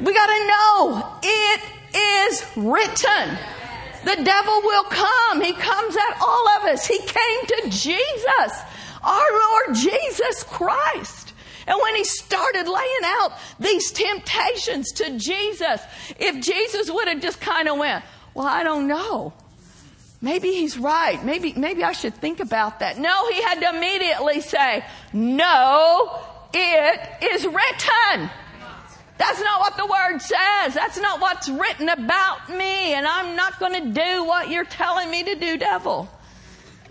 We 0.01 0.15
gotta 0.15 0.47
know 0.47 1.19
it 1.23 1.61
is 1.95 2.47
written. 2.57 3.39
The 4.05 4.23
devil 4.23 4.61
will 4.63 4.85
come. 4.85 5.43
He 5.43 5.53
comes 5.53 5.97
at 5.97 6.17
all 6.21 6.49
of 6.59 6.65
us. 6.65 6.87
He 6.87 6.99
came 6.99 7.47
to 7.47 7.63
Jesus, 7.69 8.63
our 9.03 9.33
Lord 9.33 9.77
Jesus 9.77 10.45
Christ. 10.45 11.30
And 11.71 11.79
when 11.81 11.95
he 11.95 12.03
started 12.03 12.67
laying 12.67 13.05
out 13.05 13.33
these 13.61 13.93
temptations 13.93 14.91
to 14.95 15.17
Jesus, 15.17 15.81
if 16.19 16.45
Jesus 16.45 16.91
would 16.91 17.07
have 17.07 17.21
just 17.23 17.41
kind 17.41 17.69
of 17.69 17.79
went, 17.79 18.05
well, 18.35 18.49
I 18.49 18.65
don't 18.65 18.89
know. 18.89 19.33
Maybe 20.21 20.49
he's 20.49 20.77
right. 20.77 21.25
Maybe, 21.25 21.53
maybe 21.53 21.85
I 21.85 21.93
should 21.93 22.15
think 22.15 22.41
about 22.41 22.81
that. 22.81 22.99
No, 22.99 23.29
he 23.29 23.41
had 23.43 23.61
to 23.61 23.77
immediately 23.77 24.41
say, 24.41 24.85
no, 25.13 26.21
it 26.53 27.01
is 27.23 27.47
written. 27.47 28.31
That's 29.17 29.41
not 29.41 29.61
what 29.61 29.77
the 29.77 29.87
word 29.87 30.19
says. 30.19 30.75
That's 30.75 30.99
not 30.99 31.21
what's 31.21 31.49
written 31.49 31.89
about 31.89 32.49
me. 32.49 32.95
And 32.95 33.07
I'm 33.07 33.37
not 33.37 33.61
going 33.61 33.75
to 33.75 33.91
do 33.93 34.25
what 34.25 34.51
you're 34.51 34.65
telling 34.65 35.09
me 35.09 35.23
to 35.23 35.37
do, 35.37 35.57
devil. 35.57 36.09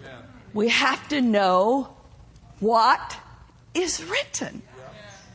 Yeah. 0.02 0.22
We 0.54 0.70
have 0.70 1.06
to 1.10 1.20
know 1.20 1.90
what 2.62 3.18
is 3.74 4.02
written. 4.06 4.62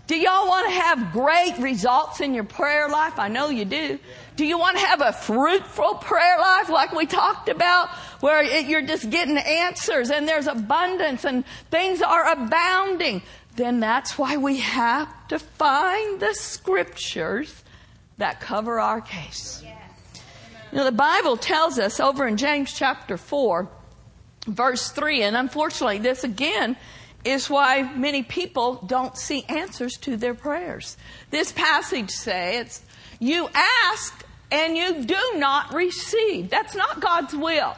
Do 0.06 0.16
y'all 0.16 0.46
want 0.46 0.66
to 0.66 0.72
have 0.72 1.12
great 1.12 1.54
results 1.58 2.20
in 2.20 2.34
your 2.34 2.44
prayer 2.44 2.88
life? 2.88 3.18
I 3.18 3.28
know 3.28 3.48
you 3.48 3.64
do. 3.64 3.98
Do 4.36 4.44
you 4.44 4.58
want 4.58 4.76
to 4.76 4.84
have 4.84 5.00
a 5.00 5.12
fruitful 5.12 5.94
prayer 5.94 6.38
life 6.38 6.68
like 6.68 6.92
we 6.92 7.06
talked 7.06 7.48
about 7.48 7.88
where 8.20 8.42
it, 8.42 8.66
you're 8.66 8.82
just 8.82 9.08
getting 9.08 9.38
answers 9.38 10.10
and 10.10 10.28
there's 10.28 10.46
abundance 10.46 11.24
and 11.24 11.44
things 11.70 12.02
are 12.02 12.30
abounding? 12.32 13.22
then 13.56 13.80
that's 13.80 14.18
why 14.18 14.36
we 14.36 14.58
have 14.58 15.08
to 15.28 15.38
find 15.38 16.20
the 16.20 16.34
scriptures 16.34 17.62
that 18.18 18.40
cover 18.40 18.80
our 18.80 19.00
case. 19.00 19.60
Yes. 19.64 20.22
You 20.72 20.78
know, 20.78 20.84
the 20.84 20.92
Bible 20.92 21.36
tells 21.36 21.78
us 21.78 22.00
over 22.00 22.26
in 22.26 22.36
James 22.36 22.72
chapter 22.72 23.16
4, 23.16 23.68
verse 24.46 24.90
3, 24.90 25.22
and 25.22 25.36
unfortunately, 25.36 25.98
this 25.98 26.24
again 26.24 26.76
is 27.24 27.48
why 27.48 27.82
many 27.96 28.22
people 28.22 28.74
don't 28.86 29.16
see 29.16 29.44
answers 29.48 29.96
to 29.98 30.16
their 30.16 30.34
prayers. 30.34 30.96
This 31.30 31.52
passage 31.52 32.10
says, 32.10 32.82
You 33.18 33.48
ask 33.54 34.24
and 34.50 34.76
you 34.76 35.04
do 35.04 35.20
not 35.36 35.72
receive. 35.72 36.50
That's 36.50 36.74
not 36.74 37.00
God's 37.00 37.34
will. 37.34 37.76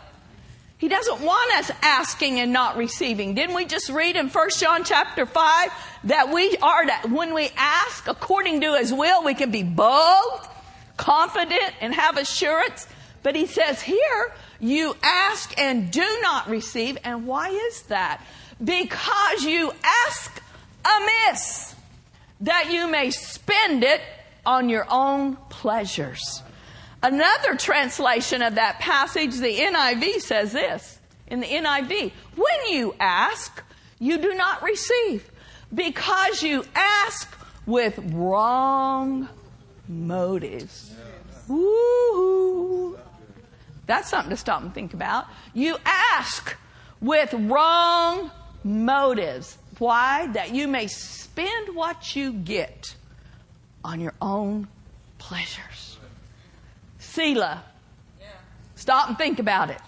He 0.78 0.88
doesn't 0.88 1.20
want 1.22 1.54
us 1.58 1.70
asking 1.80 2.38
and 2.38 2.52
not 2.52 2.76
receiving. 2.76 3.34
Didn't 3.34 3.56
we 3.56 3.64
just 3.64 3.88
read 3.88 4.16
in 4.16 4.28
1 4.28 4.50
John 4.58 4.84
chapter 4.84 5.24
5 5.24 5.70
that 6.04 6.30
we 6.30 6.54
are, 6.58 6.86
that 6.86 7.10
when 7.10 7.32
we 7.32 7.48
ask 7.56 8.06
according 8.08 8.60
to 8.60 8.74
His 8.76 8.92
will, 8.92 9.24
we 9.24 9.32
can 9.32 9.50
be 9.50 9.62
bold, 9.62 10.40
confident, 10.98 11.72
and 11.80 11.94
have 11.94 12.18
assurance. 12.18 12.86
But 13.22 13.36
He 13.36 13.46
says 13.46 13.80
here, 13.80 14.34
you 14.60 14.94
ask 15.02 15.58
and 15.58 15.90
do 15.90 16.18
not 16.22 16.48
receive. 16.48 16.98
And 17.04 17.26
why 17.26 17.48
is 17.48 17.82
that? 17.82 18.22
Because 18.62 19.42
you 19.42 19.72
ask 20.06 20.42
amiss 20.84 21.74
that 22.40 22.70
you 22.72 22.88
may 22.88 23.10
spend 23.10 23.84
it 23.84 24.00
on 24.44 24.68
your 24.68 24.86
own 24.88 25.36
pleasures. 25.50 26.42
Another 27.02 27.56
translation 27.56 28.42
of 28.42 28.54
that 28.54 28.78
passage, 28.80 29.36
the 29.36 29.58
NIV 29.58 30.20
says 30.20 30.52
this. 30.52 30.98
In 31.26 31.40
the 31.40 31.46
NIV, 31.46 32.12
when 32.36 32.72
you 32.72 32.94
ask, 33.00 33.62
you 33.98 34.18
do 34.18 34.34
not 34.34 34.62
receive 34.62 35.30
because 35.74 36.42
you 36.42 36.64
ask 36.74 37.36
with 37.66 37.98
wrong 38.12 39.28
motives. 39.88 40.94
Woo! 41.48 42.98
That's 43.86 44.08
something 44.08 44.30
to 44.30 44.36
stop 44.36 44.62
and 44.62 44.74
think 44.74 44.94
about. 44.94 45.26
You 45.54 45.76
ask 45.84 46.56
with 47.00 47.32
wrong 47.34 48.30
motives. 48.66 49.56
Why? 49.78 50.26
That 50.28 50.54
you 50.54 50.68
may 50.68 50.88
spend 50.88 51.74
what 51.74 52.16
you 52.16 52.32
get 52.32 52.94
on 53.84 54.00
your 54.00 54.14
own 54.20 54.68
pleasures. 55.18 55.98
Selah. 56.98 57.62
Stop 58.74 59.08
and 59.08 59.18
think 59.18 59.38
about 59.38 59.70
it. 59.70 59.78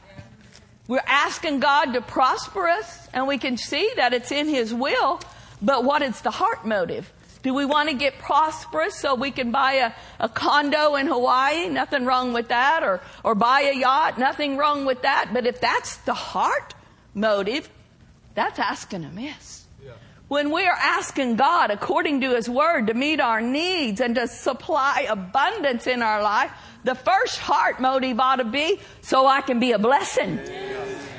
We're 0.86 1.02
asking 1.06 1.60
God 1.60 1.92
to 1.92 2.00
prosper 2.00 2.66
us, 2.66 3.08
and 3.12 3.26
we 3.26 3.36
can 3.36 3.58
see 3.58 3.90
that 3.96 4.14
it's 4.14 4.32
in 4.32 4.48
His 4.48 4.72
will, 4.72 5.20
but 5.60 5.84
what 5.84 6.00
is 6.00 6.22
the 6.22 6.30
heart 6.30 6.66
motive? 6.66 7.12
Do 7.42 7.54
we 7.54 7.64
want 7.64 7.88
to 7.90 7.94
get 7.94 8.18
prosperous 8.18 8.94
so 8.94 9.14
we 9.14 9.30
can 9.30 9.52
buy 9.52 9.74
a, 9.74 9.92
a 10.18 10.28
condo 10.28 10.96
in 10.96 11.06
Hawaii? 11.06 11.68
Nothing 11.68 12.04
wrong 12.04 12.32
with 12.32 12.48
that. 12.48 12.82
Or, 12.82 13.00
or 13.22 13.34
buy 13.34 13.60
a 13.60 13.78
yacht? 13.78 14.18
Nothing 14.18 14.56
wrong 14.56 14.86
with 14.86 15.02
that. 15.02 15.30
But 15.32 15.46
if 15.46 15.60
that's 15.60 15.98
the 15.98 16.14
heart 16.14 16.74
motive, 17.14 17.70
that's 18.38 18.58
asking 18.60 19.04
amiss. 19.04 19.66
Yeah. 19.84 19.92
When 20.28 20.52
we 20.52 20.64
are 20.64 20.78
asking 20.78 21.36
God, 21.36 21.72
according 21.72 22.20
to 22.20 22.36
His 22.36 22.48
Word, 22.48 22.86
to 22.86 22.94
meet 22.94 23.20
our 23.20 23.40
needs 23.40 24.00
and 24.00 24.14
to 24.14 24.28
supply 24.28 25.06
abundance 25.08 25.88
in 25.88 26.02
our 26.02 26.22
life, 26.22 26.52
the 26.84 26.94
first 26.94 27.38
heart 27.38 27.80
motive 27.80 28.20
ought 28.20 28.36
to 28.36 28.44
be 28.44 28.78
so 29.00 29.26
I 29.26 29.40
can 29.40 29.58
be 29.58 29.72
a 29.72 29.78
blessing. 29.78 30.38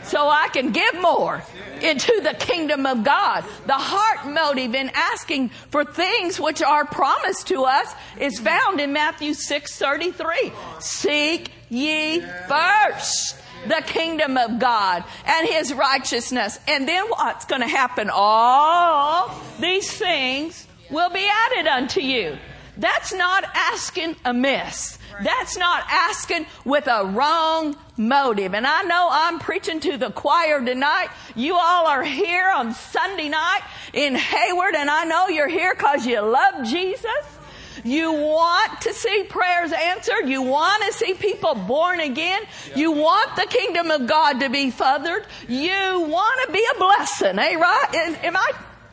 So 0.03 0.29
I 0.29 0.47
can 0.47 0.71
give 0.71 1.01
more 1.01 1.43
into 1.81 2.21
the 2.21 2.33
kingdom 2.39 2.85
of 2.85 3.03
God. 3.03 3.43
The 3.65 3.73
heart 3.73 4.25
motive 4.25 4.73
in 4.73 4.89
asking 4.93 5.49
for 5.71 5.83
things 5.83 6.39
which 6.39 6.61
are 6.61 6.85
promised 6.85 7.47
to 7.49 7.65
us 7.65 7.93
is 8.17 8.39
found 8.39 8.79
in 8.79 8.93
Matthew 8.93 9.33
6:33. 9.33 10.53
Seek 10.79 11.51
ye 11.69 12.21
first 12.47 13.35
the 13.67 13.81
kingdom 13.85 14.37
of 14.37 14.59
God 14.59 15.03
and 15.25 15.47
his 15.47 15.73
righteousness. 15.73 16.59
And 16.67 16.87
then 16.87 17.05
what's 17.07 17.45
going 17.45 17.61
to 17.61 17.67
happen? 17.67 18.09
All 18.11 19.31
these 19.59 19.91
things 19.91 20.67
will 20.89 21.09
be 21.09 21.27
added 21.27 21.67
unto 21.67 22.01
you. 22.01 22.37
That's 22.77 23.13
not 23.13 23.43
asking 23.53 24.15
amiss. 24.23 24.97
That's 25.21 25.57
not 25.57 25.83
asking 25.89 26.45
with 26.63 26.87
a 26.87 27.05
wrong 27.05 27.75
motive. 27.97 28.53
And 28.53 28.65
I 28.65 28.83
know 28.83 29.09
I'm 29.11 29.39
preaching 29.39 29.81
to 29.81 29.97
the 29.97 30.11
choir 30.11 30.63
tonight. 30.63 31.09
You 31.35 31.55
all 31.55 31.87
are 31.87 32.03
here 32.03 32.49
on 32.49 32.73
Sunday 32.73 33.27
night 33.27 33.61
in 33.91 34.15
Hayward, 34.15 34.75
and 34.75 34.89
I 34.89 35.03
know 35.03 35.27
you're 35.27 35.49
here 35.49 35.75
because 35.75 36.05
you 36.05 36.21
love 36.21 36.63
Jesus. 36.65 37.38
You 37.83 38.11
want 38.11 38.81
to 38.81 38.93
see 38.93 39.23
prayers 39.23 39.71
answered. 39.71 40.27
You 40.27 40.41
want 40.41 40.83
to 40.83 40.93
see 40.93 41.13
people 41.13 41.55
born 41.55 41.99
again. 41.99 42.41
You 42.75 42.91
want 42.91 43.35
the 43.35 43.45
kingdom 43.45 43.91
of 43.91 44.07
God 44.07 44.39
to 44.41 44.49
be 44.49 44.71
furthered. 44.71 45.25
You 45.47 46.05
want 46.07 46.47
to 46.47 46.53
be 46.53 46.65
a 46.75 46.77
blessing. 46.77 47.39
Eh, 47.39 47.55
right? 47.55 48.17
Am 48.23 48.35
I, 48.35 48.51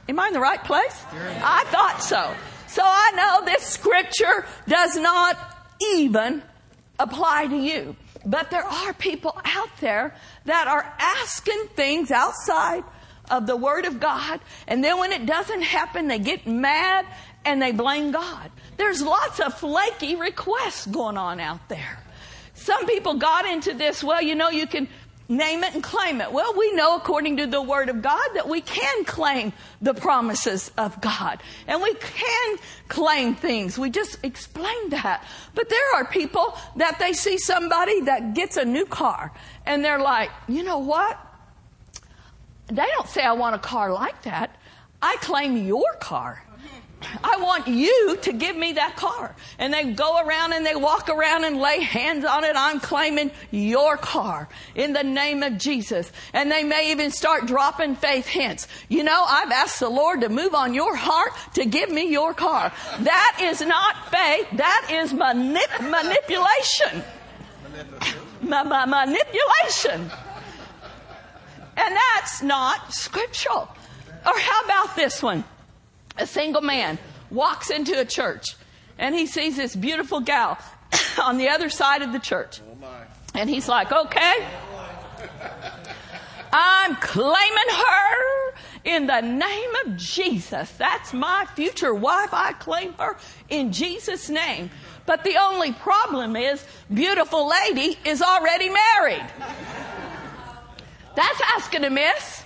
am 0.08 0.18
I 0.18 0.28
in 0.28 0.32
the 0.32 0.40
right 0.40 0.62
place? 0.62 1.04
I 1.12 1.64
thought 1.66 2.02
so. 2.02 2.34
So 2.68 2.82
I 2.84 3.12
know 3.16 3.44
this 3.44 3.62
scripture 3.62 4.46
does 4.68 4.96
not 4.96 5.38
even 5.94 6.42
apply 6.98 7.46
to 7.46 7.56
you. 7.56 7.96
But 8.24 8.50
there 8.50 8.64
are 8.64 8.92
people 8.92 9.38
out 9.44 9.70
there 9.80 10.14
that 10.46 10.66
are 10.66 10.94
asking 10.98 11.68
things 11.74 12.10
outside 12.10 12.82
of 13.30 13.46
the 13.46 13.56
Word 13.56 13.86
of 13.86 14.00
God, 14.00 14.40
and 14.68 14.82
then 14.82 14.98
when 14.98 15.12
it 15.12 15.26
doesn't 15.26 15.62
happen, 15.62 16.08
they 16.08 16.18
get 16.18 16.46
mad 16.46 17.06
and 17.44 17.60
they 17.62 17.72
blame 17.72 18.10
God. 18.10 18.50
There's 18.76 19.02
lots 19.02 19.40
of 19.40 19.54
flaky 19.54 20.16
requests 20.16 20.86
going 20.86 21.16
on 21.16 21.40
out 21.40 21.68
there. 21.68 21.98
Some 22.54 22.86
people 22.86 23.14
got 23.14 23.46
into 23.46 23.74
this, 23.74 24.02
well, 24.02 24.22
you 24.22 24.34
know, 24.34 24.48
you 24.48 24.66
can 24.66 24.88
name 25.28 25.64
it 25.64 25.74
and 25.74 25.82
claim 25.82 26.20
it. 26.20 26.30
Well, 26.32 26.54
we 26.56 26.72
know 26.72 26.96
according 26.96 27.38
to 27.38 27.46
the 27.46 27.60
Word 27.60 27.88
of 27.88 28.00
God 28.00 28.28
that 28.34 28.48
we 28.48 28.60
can 28.60 29.04
claim 29.04 29.52
the 29.82 29.94
promises 29.94 30.70
of 30.78 31.00
God. 31.00 31.42
And 31.66 31.82
we 31.82 31.94
can 31.94 32.58
claim 32.88 33.34
things. 33.34 33.78
We 33.78 33.90
just 33.90 34.18
explained 34.24 34.92
that. 34.92 35.24
But 35.54 35.68
there 35.68 35.94
are 35.96 36.04
people 36.04 36.56
that 36.76 36.98
they 36.98 37.12
see 37.12 37.38
somebody 37.38 38.02
that 38.02 38.34
gets 38.34 38.56
a 38.56 38.64
new 38.64 38.86
car 38.86 39.32
and 39.64 39.84
they're 39.84 40.00
like, 40.00 40.30
you 40.48 40.62
know 40.62 40.78
what? 40.78 41.18
They 42.68 42.86
don't 42.96 43.08
say, 43.08 43.22
I 43.22 43.32
want 43.32 43.54
a 43.54 43.60
car 43.60 43.92
like 43.92 44.22
that. 44.22 44.56
I 45.02 45.16
claim 45.20 45.56
your 45.56 45.94
car. 46.00 46.42
I 47.22 47.38
want 47.40 47.68
you 47.68 48.16
to 48.22 48.32
give 48.32 48.56
me 48.56 48.72
that 48.74 48.96
car. 48.96 49.34
And 49.58 49.72
they 49.72 49.92
go 49.92 50.20
around 50.20 50.52
and 50.52 50.64
they 50.64 50.74
walk 50.74 51.08
around 51.08 51.44
and 51.44 51.58
lay 51.58 51.80
hands 51.80 52.24
on 52.24 52.44
it. 52.44 52.54
I'm 52.56 52.80
claiming 52.80 53.30
your 53.50 53.96
car 53.96 54.48
in 54.74 54.92
the 54.92 55.02
name 55.02 55.42
of 55.42 55.58
Jesus. 55.58 56.10
And 56.32 56.50
they 56.50 56.64
may 56.64 56.90
even 56.92 57.10
start 57.10 57.46
dropping 57.46 57.96
faith 57.96 58.26
hints. 58.26 58.68
You 58.88 59.04
know, 59.04 59.24
I've 59.26 59.50
asked 59.50 59.80
the 59.80 59.88
Lord 59.88 60.20
to 60.22 60.28
move 60.28 60.54
on 60.54 60.74
your 60.74 60.96
heart 60.96 61.32
to 61.54 61.64
give 61.64 61.90
me 61.90 62.10
your 62.10 62.34
car. 62.34 62.72
That 63.00 63.38
is 63.42 63.60
not 63.60 64.10
faith. 64.10 64.48
That 64.52 64.88
is 64.90 65.12
manip- 65.12 65.90
manipulation. 65.90 67.02
manipulation. 68.42 70.10
And 71.76 71.96
that's 72.14 72.42
not 72.42 72.92
scriptural. 72.92 73.68
Or 74.26 74.38
how 74.38 74.64
about 74.64 74.96
this 74.96 75.22
one? 75.22 75.44
A 76.16 76.26
single 76.26 76.62
man 76.62 76.98
walks 77.30 77.70
into 77.70 77.98
a 77.98 78.04
church 78.04 78.56
and 78.98 79.14
he 79.14 79.26
sees 79.26 79.56
this 79.56 79.76
beautiful 79.76 80.20
gal 80.20 80.58
on 81.22 81.38
the 81.38 81.48
other 81.48 81.68
side 81.68 82.02
of 82.02 82.12
the 82.12 82.18
church. 82.18 82.60
Oh, 82.60 82.86
and 83.34 83.50
he's 83.50 83.68
like, 83.68 83.92
okay, 83.92 84.46
I'm 86.52 86.96
claiming 86.96 87.68
her 87.68 88.52
in 88.84 89.06
the 89.06 89.20
name 89.20 89.70
of 89.84 89.96
Jesus. 89.96 90.70
That's 90.72 91.12
my 91.12 91.46
future 91.54 91.94
wife. 91.94 92.32
I 92.32 92.52
claim 92.52 92.94
her 92.94 93.16
in 93.50 93.72
Jesus' 93.72 94.30
name. 94.30 94.70
But 95.04 95.22
the 95.22 95.36
only 95.36 95.72
problem 95.72 96.34
is, 96.34 96.64
beautiful 96.92 97.48
lady 97.48 97.98
is 98.04 98.22
already 98.22 98.70
married. 98.70 99.26
That's 101.14 101.40
asking 101.56 101.84
a 101.84 101.90
miss. 101.90 102.42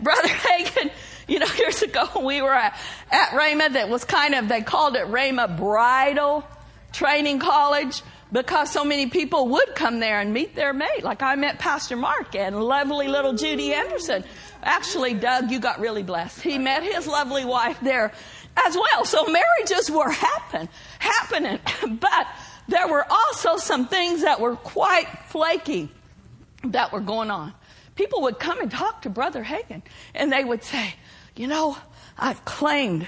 Brother 0.00 0.28
Hagin 0.28 0.90
you 1.30 1.38
know, 1.38 1.46
years 1.58 1.80
ago 1.82 2.06
we 2.22 2.42
were 2.42 2.52
at, 2.52 2.78
at 3.10 3.30
Rhema 3.30 3.72
that 3.72 3.88
was 3.88 4.04
kind 4.04 4.34
of, 4.34 4.48
they 4.48 4.60
called 4.60 4.96
it 4.96 5.06
Rhema 5.06 5.56
Bridal 5.56 6.44
Training 6.92 7.38
College 7.38 8.02
because 8.32 8.70
so 8.70 8.84
many 8.84 9.06
people 9.06 9.48
would 9.48 9.74
come 9.74 10.00
there 10.00 10.20
and 10.20 10.32
meet 10.32 10.54
their 10.54 10.72
mate. 10.72 11.02
Like 11.02 11.22
I 11.22 11.36
met 11.36 11.58
Pastor 11.58 11.96
Mark 11.96 12.34
and 12.34 12.62
lovely 12.62 13.08
little 13.08 13.32
Judy 13.32 13.72
Anderson. 13.72 14.24
Actually, 14.62 15.14
Doug, 15.14 15.50
you 15.50 15.58
got 15.58 15.80
really 15.80 16.02
blessed. 16.02 16.42
He 16.42 16.58
met 16.58 16.82
his 16.82 17.06
lovely 17.06 17.44
wife 17.44 17.78
there 17.80 18.12
as 18.66 18.76
well. 18.76 19.04
So 19.04 19.26
marriages 19.26 19.90
were 19.90 20.10
happen, 20.10 20.68
happening. 20.98 21.58
But 22.00 22.26
there 22.68 22.86
were 22.88 23.04
also 23.10 23.56
some 23.56 23.88
things 23.88 24.22
that 24.22 24.40
were 24.40 24.56
quite 24.56 25.06
flaky 25.26 25.90
that 26.64 26.92
were 26.92 27.00
going 27.00 27.30
on. 27.30 27.54
People 27.96 28.22
would 28.22 28.38
come 28.38 28.60
and 28.60 28.70
talk 28.70 29.02
to 29.02 29.10
Brother 29.10 29.42
Hagin 29.42 29.82
and 30.14 30.32
they 30.32 30.44
would 30.44 30.62
say, 30.62 30.94
you 31.36 31.46
know, 31.46 31.76
I've 32.18 32.44
claimed 32.44 33.06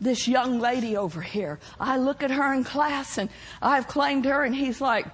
this 0.00 0.28
young 0.28 0.60
lady 0.60 0.96
over 0.96 1.20
here. 1.20 1.58
I 1.80 1.96
look 1.98 2.22
at 2.22 2.30
her 2.30 2.52
in 2.52 2.64
class 2.64 3.18
and 3.18 3.30
I've 3.62 3.88
claimed 3.88 4.24
her 4.24 4.44
and 4.44 4.54
he's 4.54 4.80
like, 4.80 5.06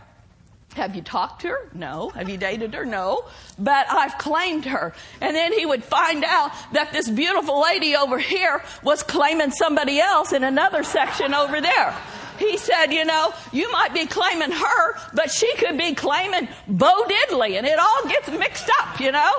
have 0.74 0.96
you 0.96 1.02
talked 1.02 1.42
to 1.42 1.48
her? 1.48 1.68
No. 1.74 2.10
Have 2.10 2.28
you 2.28 2.38
dated 2.38 2.72
her? 2.74 2.84
No. 2.84 3.24
But 3.58 3.86
I've 3.90 4.16
claimed 4.16 4.64
her. 4.64 4.94
And 5.20 5.36
then 5.36 5.52
he 5.52 5.66
would 5.66 5.84
find 5.84 6.24
out 6.24 6.50
that 6.72 6.92
this 6.92 7.10
beautiful 7.10 7.60
lady 7.60 7.94
over 7.94 8.18
here 8.18 8.62
was 8.82 9.02
claiming 9.02 9.50
somebody 9.50 10.00
else 10.00 10.32
in 10.32 10.44
another 10.44 10.82
section 10.82 11.34
over 11.34 11.60
there. 11.60 11.94
He 12.38 12.56
said, 12.56 12.86
you 12.86 13.04
know, 13.04 13.34
you 13.52 13.70
might 13.70 13.92
be 13.92 14.06
claiming 14.06 14.50
her, 14.50 14.96
but 15.14 15.30
she 15.30 15.54
could 15.56 15.76
be 15.76 15.94
claiming 15.94 16.48
Bo 16.66 17.04
Diddley 17.04 17.58
and 17.58 17.66
it 17.66 17.78
all 17.78 18.08
gets 18.08 18.30
mixed 18.30 18.70
up, 18.80 18.98
you 18.98 19.12
know? 19.12 19.32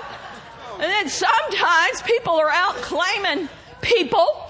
And 0.73 0.81
then 0.81 1.09
sometimes 1.09 2.01
people 2.03 2.33
are 2.33 2.49
out 2.49 2.75
claiming 2.75 3.49
people. 3.81 4.49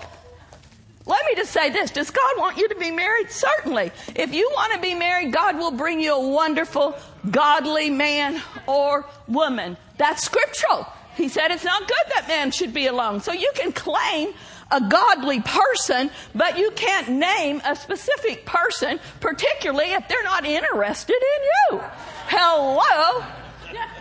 Let 1.05 1.25
me 1.25 1.35
just 1.35 1.51
say 1.51 1.69
this. 1.69 1.91
Does 1.91 2.11
God 2.11 2.37
want 2.37 2.57
you 2.57 2.69
to 2.69 2.75
be 2.75 2.89
married? 2.89 3.29
Certainly. 3.29 3.91
If 4.15 4.33
you 4.33 4.49
want 4.53 4.73
to 4.73 4.79
be 4.79 4.93
married, 4.93 5.33
God 5.33 5.57
will 5.57 5.71
bring 5.71 5.99
you 5.99 6.15
a 6.15 6.29
wonderful, 6.29 6.95
godly 7.29 7.89
man 7.89 8.41
or 8.67 9.05
woman. 9.27 9.75
That's 9.97 10.23
scriptural. 10.23 10.87
He 11.15 11.27
said 11.27 11.51
it's 11.51 11.65
not 11.65 11.87
good 11.87 12.05
that 12.15 12.27
man 12.27 12.51
should 12.51 12.73
be 12.73 12.87
alone. 12.87 13.19
So 13.19 13.33
you 13.33 13.51
can 13.53 13.71
claim 13.73 14.33
a 14.71 14.81
godly 14.81 15.41
person, 15.41 16.09
but 16.33 16.57
you 16.57 16.71
can't 16.71 17.09
name 17.09 17.61
a 17.65 17.75
specific 17.75 18.45
person, 18.45 18.99
particularly 19.19 19.91
if 19.91 20.07
they're 20.07 20.23
not 20.23 20.45
interested 20.45 21.15
in 21.15 21.77
you. 21.77 21.81
Hello? 22.27 23.23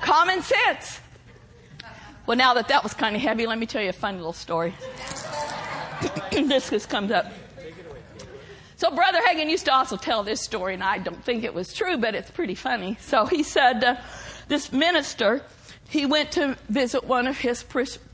Common 0.01 0.41
sense. 0.41 1.02
Well, 2.27 2.37
now 2.37 2.55
that 2.55 2.69
that 2.69 2.83
was 2.85 2.95
kind 2.95 3.17
of 3.17 3.23
heavy, 3.23 3.47
let 3.47 3.59
me 3.59 3.67
tell 3.67 3.83
you 3.83 3.89
a 3.89 3.93
funny 3.93 4.19
little 4.19 4.33
story. 4.33 4.75
this 6.31 6.71
just 6.71 6.89
comes 6.89 7.11
up. 7.11 7.33
So 8.77 8.91
Brother 8.91 9.21
Hagin 9.21 9.49
used 9.49 9.67
to 9.67 9.73
also 9.73 9.97
tell 9.97 10.23
this 10.23 10.41
story, 10.41 10.75
and 10.75 10.83
I 10.83 10.99
don't 10.99 11.25
think 11.25 11.45
it 11.45 11.55
was 11.55 11.73
true, 11.73 11.97
but 11.99 12.15
it's 12.15 12.31
pretty 12.31 12.55
funny. 12.55 12.97
So 13.01 13.27
he 13.27 13.43
said, 13.43 13.83
uh, 13.85 13.97
this 14.49 14.73
minister, 14.73 15.45
he 15.89 16.07
went 16.07 16.33
to 16.33 16.57
visit 16.69 17.05
one 17.05 17.27
of 17.27 17.39
his 17.39 17.65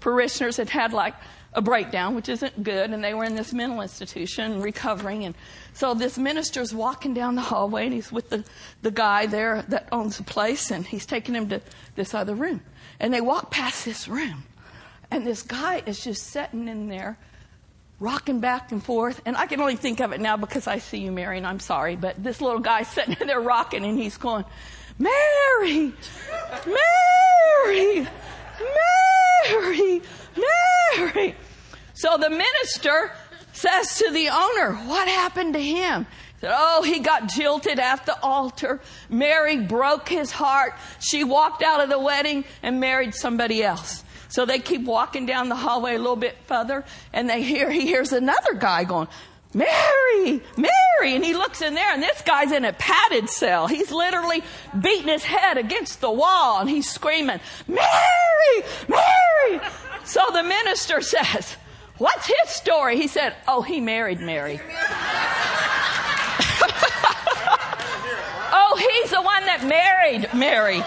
parishioners 0.00 0.56
that 0.56 0.68
had 0.68 0.92
like 0.92 1.14
a 1.54 1.62
breakdown, 1.62 2.14
which 2.14 2.28
isn't 2.28 2.62
good, 2.62 2.90
and 2.90 3.02
they 3.02 3.14
were 3.14 3.24
in 3.24 3.34
this 3.34 3.52
mental 3.54 3.80
institution 3.80 4.60
recovering. 4.60 5.24
And 5.24 5.34
so 5.72 5.94
this 5.94 6.18
minister's 6.18 6.74
walking 6.74 7.14
down 7.14 7.34
the 7.34 7.40
hallway, 7.40 7.84
and 7.84 7.94
he's 7.94 8.12
with 8.12 8.28
the, 8.30 8.44
the 8.82 8.90
guy 8.90 9.26
there 9.26 9.62
that 9.68 9.88
owns 9.90 10.18
the 10.18 10.24
place, 10.24 10.70
and 10.70 10.86
he's 10.86 11.06
taking 11.06 11.34
him 11.34 11.48
to 11.48 11.62
this 11.94 12.14
other 12.14 12.34
room. 12.34 12.60
And 13.00 13.12
they 13.14 13.20
walk 13.20 13.50
past 13.50 13.84
this 13.84 14.08
room, 14.08 14.44
and 15.10 15.26
this 15.26 15.42
guy 15.42 15.82
is 15.86 16.02
just 16.02 16.26
sitting 16.28 16.66
in 16.68 16.88
there, 16.88 17.16
rocking 18.00 18.40
back 18.40 18.72
and 18.72 18.82
forth. 18.82 19.20
And 19.24 19.36
I 19.36 19.46
can 19.46 19.60
only 19.60 19.76
think 19.76 20.00
of 20.00 20.12
it 20.12 20.20
now 20.20 20.36
because 20.36 20.66
I 20.66 20.78
see 20.78 20.98
you, 20.98 21.12
Mary, 21.12 21.38
and 21.38 21.46
I'm 21.46 21.60
sorry, 21.60 21.96
but 21.96 22.22
this 22.22 22.40
little 22.40 22.60
guy 22.60 22.82
sitting 22.82 23.16
in 23.20 23.26
there 23.26 23.40
rocking, 23.40 23.84
and 23.84 23.98
he's 23.98 24.16
going, 24.16 24.44
Mary, 24.98 25.92
Mary, 26.66 28.08
Mary, 29.52 30.02
Mary. 30.96 31.34
So 31.94 32.16
the 32.16 32.30
minister 32.30 33.12
says 33.52 33.98
to 33.98 34.10
the 34.10 34.28
owner, 34.28 34.74
What 34.86 35.08
happened 35.08 35.54
to 35.54 35.62
him? 35.62 36.06
Oh, 36.42 36.82
he 36.82 37.00
got 37.00 37.28
jilted 37.28 37.78
at 37.78 38.06
the 38.06 38.18
altar. 38.22 38.80
Mary 39.08 39.56
broke 39.58 40.08
his 40.08 40.30
heart. 40.30 40.74
She 41.00 41.24
walked 41.24 41.62
out 41.62 41.82
of 41.82 41.88
the 41.88 41.98
wedding 41.98 42.44
and 42.62 42.78
married 42.78 43.14
somebody 43.14 43.62
else. 43.62 44.04
So 44.28 44.44
they 44.44 44.58
keep 44.58 44.84
walking 44.84 45.26
down 45.26 45.48
the 45.48 45.56
hallway 45.56 45.94
a 45.94 45.98
little 45.98 46.16
bit 46.16 46.36
further 46.46 46.84
and 47.12 47.28
they 47.28 47.42
hear, 47.42 47.70
he 47.70 47.86
hears 47.86 48.12
another 48.12 48.54
guy 48.54 48.84
going, 48.84 49.08
Mary, 49.54 50.42
Mary. 50.56 51.14
And 51.14 51.24
he 51.24 51.32
looks 51.32 51.62
in 51.62 51.74
there 51.74 51.92
and 51.92 52.02
this 52.02 52.20
guy's 52.22 52.52
in 52.52 52.64
a 52.64 52.72
padded 52.74 53.30
cell. 53.30 53.66
He's 53.66 53.90
literally 53.90 54.42
beating 54.78 55.08
his 55.08 55.24
head 55.24 55.56
against 55.56 56.00
the 56.00 56.10
wall 56.10 56.60
and 56.60 56.68
he's 56.68 56.88
screaming, 56.90 57.40
Mary, 57.66 58.68
Mary. 58.88 59.60
So 60.04 60.22
the 60.32 60.42
minister 60.42 61.00
says, 61.02 61.56
what's 61.96 62.26
his 62.26 62.50
story? 62.50 62.96
He 62.96 63.08
said, 63.08 63.34
oh, 63.46 63.62
he 63.62 63.80
married 63.80 64.20
Mary. 64.20 64.60
oh, 68.52 68.76
that 69.58 69.68
married 69.68 70.28
Mary. 70.34 70.78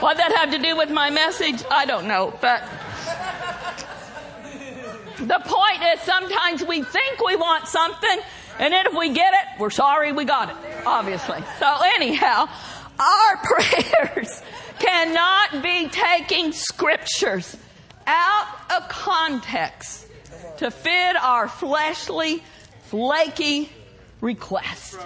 what 0.00 0.16
that 0.16 0.32
have 0.36 0.50
to 0.52 0.58
do 0.58 0.76
with 0.76 0.90
my 0.90 1.10
message, 1.10 1.62
I 1.70 1.86
don't 1.86 2.06
know. 2.06 2.36
But 2.40 2.62
the 5.18 5.40
point 5.44 5.82
is 5.94 6.00
sometimes 6.00 6.64
we 6.64 6.82
think 6.82 7.24
we 7.24 7.36
want 7.36 7.68
something, 7.68 8.18
and 8.58 8.72
then 8.72 8.86
if 8.86 8.96
we 8.96 9.12
get 9.12 9.34
it, 9.34 9.60
we're 9.60 9.70
sorry 9.70 10.12
we 10.12 10.24
got 10.24 10.50
it, 10.50 10.56
obviously. 10.84 11.42
So 11.58 11.78
anyhow, 11.94 12.48
our 12.98 13.36
prayers 13.42 14.42
cannot 14.78 15.62
be 15.62 15.88
taking 15.88 16.52
scriptures 16.52 17.56
out 18.06 18.46
of 18.76 18.88
context 18.88 20.06
to 20.58 20.70
fit 20.70 21.16
our 21.16 21.48
fleshly, 21.48 22.42
flaky 22.86 23.70
requests. 24.20 24.96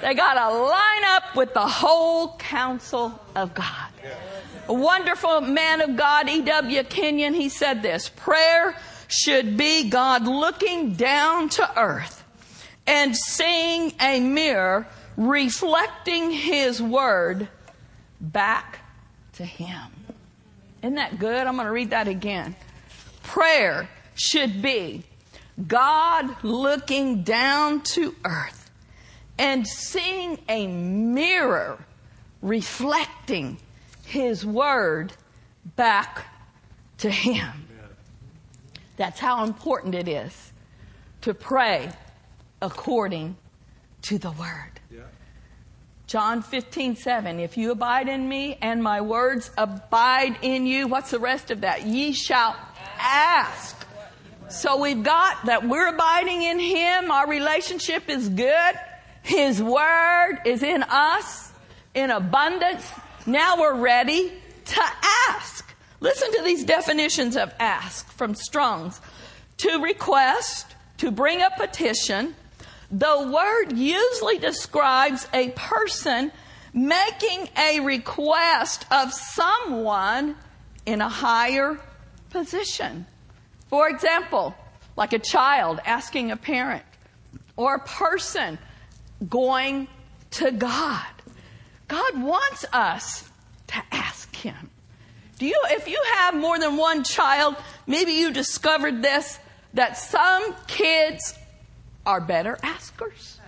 They 0.00 0.14
got 0.14 0.34
to 0.34 0.58
line 0.58 1.04
up 1.06 1.36
with 1.36 1.54
the 1.54 1.66
whole 1.66 2.36
counsel 2.36 3.18
of 3.34 3.54
God. 3.54 3.88
A 4.68 4.74
wonderful 4.74 5.40
man 5.40 5.80
of 5.80 5.96
God, 5.96 6.28
E.W. 6.28 6.84
Kenyon, 6.84 7.34
he 7.34 7.48
said 7.48 7.82
this 7.82 8.08
prayer 8.08 8.76
should 9.08 9.56
be 9.56 9.88
God 9.90 10.26
looking 10.26 10.94
down 10.94 11.48
to 11.50 11.78
earth 11.78 12.24
and 12.86 13.16
seeing 13.16 13.92
a 14.00 14.20
mirror 14.20 14.86
reflecting 15.16 16.30
his 16.30 16.82
word 16.82 17.48
back 18.20 18.80
to 19.34 19.44
him. 19.44 19.90
Isn't 20.82 20.96
that 20.96 21.18
good? 21.18 21.46
I'm 21.46 21.54
going 21.54 21.66
to 21.66 21.72
read 21.72 21.90
that 21.90 22.08
again. 22.08 22.56
Prayer 23.22 23.88
should 24.16 24.60
be 24.60 25.04
God 25.68 26.42
looking 26.42 27.22
down 27.22 27.82
to 27.82 28.14
earth 28.24 28.70
and 29.38 29.66
seeing 29.66 30.38
a 30.48 30.66
mirror 30.66 31.78
reflecting 32.42 33.58
His 34.04 34.44
Word 34.44 35.12
back 35.76 36.26
to 36.98 37.10
Him. 37.10 37.68
That's 38.96 39.18
how 39.18 39.44
important 39.44 39.94
it 39.94 40.08
is 40.08 40.52
to 41.22 41.34
pray 41.34 41.90
according 42.60 43.36
to 44.02 44.18
the 44.18 44.30
Word. 44.30 44.80
John 46.06 46.42
15, 46.42 46.96
7. 46.96 47.40
If 47.40 47.56
you 47.56 47.70
abide 47.72 48.08
in 48.08 48.28
me 48.28 48.58
and 48.60 48.82
my 48.82 49.00
words 49.00 49.50
abide 49.56 50.36
in 50.42 50.66
you, 50.66 50.86
what's 50.86 51.10
the 51.10 51.18
rest 51.18 51.50
of 51.50 51.62
that? 51.62 51.86
Ye 51.86 52.12
shall 52.12 52.54
ask. 52.98 53.83
So 54.48 54.80
we've 54.80 55.02
got 55.02 55.46
that 55.46 55.66
we're 55.66 55.88
abiding 55.88 56.42
in 56.42 56.58
Him. 56.58 57.10
Our 57.10 57.28
relationship 57.28 58.08
is 58.08 58.28
good. 58.28 58.74
His 59.22 59.62
Word 59.62 60.40
is 60.44 60.62
in 60.62 60.82
us 60.82 61.52
in 61.94 62.10
abundance. 62.10 62.90
Now 63.26 63.58
we're 63.58 63.76
ready 63.76 64.32
to 64.66 64.82
ask. 65.28 65.74
Listen 66.00 66.30
to 66.32 66.42
these 66.42 66.64
definitions 66.64 67.36
of 67.36 67.52
ask 67.58 68.06
from 68.12 68.34
Strong's. 68.34 69.00
To 69.58 69.78
request, 69.82 70.74
to 70.98 71.10
bring 71.10 71.40
a 71.40 71.50
petition. 71.56 72.34
The 72.90 73.30
word 73.32 73.76
usually 73.76 74.38
describes 74.38 75.26
a 75.32 75.50
person 75.50 76.30
making 76.72 77.48
a 77.56 77.80
request 77.80 78.84
of 78.90 79.12
someone 79.12 80.36
in 80.84 81.00
a 81.00 81.08
higher 81.08 81.78
position. 82.30 83.06
For 83.74 83.88
example, 83.88 84.54
like 84.96 85.12
a 85.14 85.18
child 85.18 85.80
asking 85.84 86.30
a 86.30 86.36
parent 86.36 86.84
or 87.56 87.74
a 87.74 87.80
person 87.80 88.56
going 89.28 89.88
to 90.30 90.52
God. 90.52 91.04
God 91.88 92.22
wants 92.22 92.64
us 92.72 93.28
to 93.66 93.82
ask 93.90 94.32
Him. 94.36 94.70
Do 95.40 95.46
you, 95.46 95.60
if 95.70 95.88
you 95.88 96.00
have 96.18 96.36
more 96.36 96.56
than 96.56 96.76
one 96.76 97.02
child, 97.02 97.56
maybe 97.84 98.12
you 98.12 98.32
discovered 98.32 99.02
this, 99.02 99.40
that 99.72 99.98
some 99.98 100.54
kids 100.68 101.34
are 102.06 102.20
better 102.20 102.56
askers. 102.62 103.40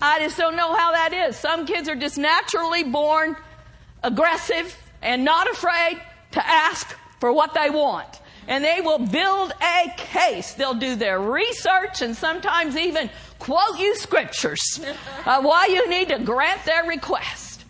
I 0.00 0.20
just 0.20 0.38
don't 0.38 0.56
know 0.56 0.74
how 0.74 0.92
that 0.92 1.12
is. 1.12 1.36
Some 1.36 1.66
kids 1.66 1.86
are 1.90 1.96
just 1.96 2.16
naturally 2.16 2.82
born 2.82 3.36
aggressive 4.02 4.74
and 5.02 5.22
not 5.22 5.50
afraid 5.50 6.00
to 6.30 6.46
ask 6.46 6.96
for 7.20 7.30
what 7.30 7.52
they 7.52 7.68
want. 7.68 8.22
And 8.48 8.62
they 8.62 8.80
will 8.80 8.98
build 8.98 9.52
a 9.60 9.90
case. 9.96 10.54
They'll 10.54 10.74
do 10.74 10.94
their 10.94 11.20
research 11.20 12.02
and 12.02 12.16
sometimes 12.16 12.76
even 12.76 13.10
quote 13.38 13.78
you 13.78 13.96
scriptures 13.96 14.80
uh, 15.24 15.42
why 15.42 15.66
you 15.66 15.88
need 15.88 16.08
to 16.08 16.18
grant 16.18 16.64
their 16.64 16.84
request. 16.84 17.64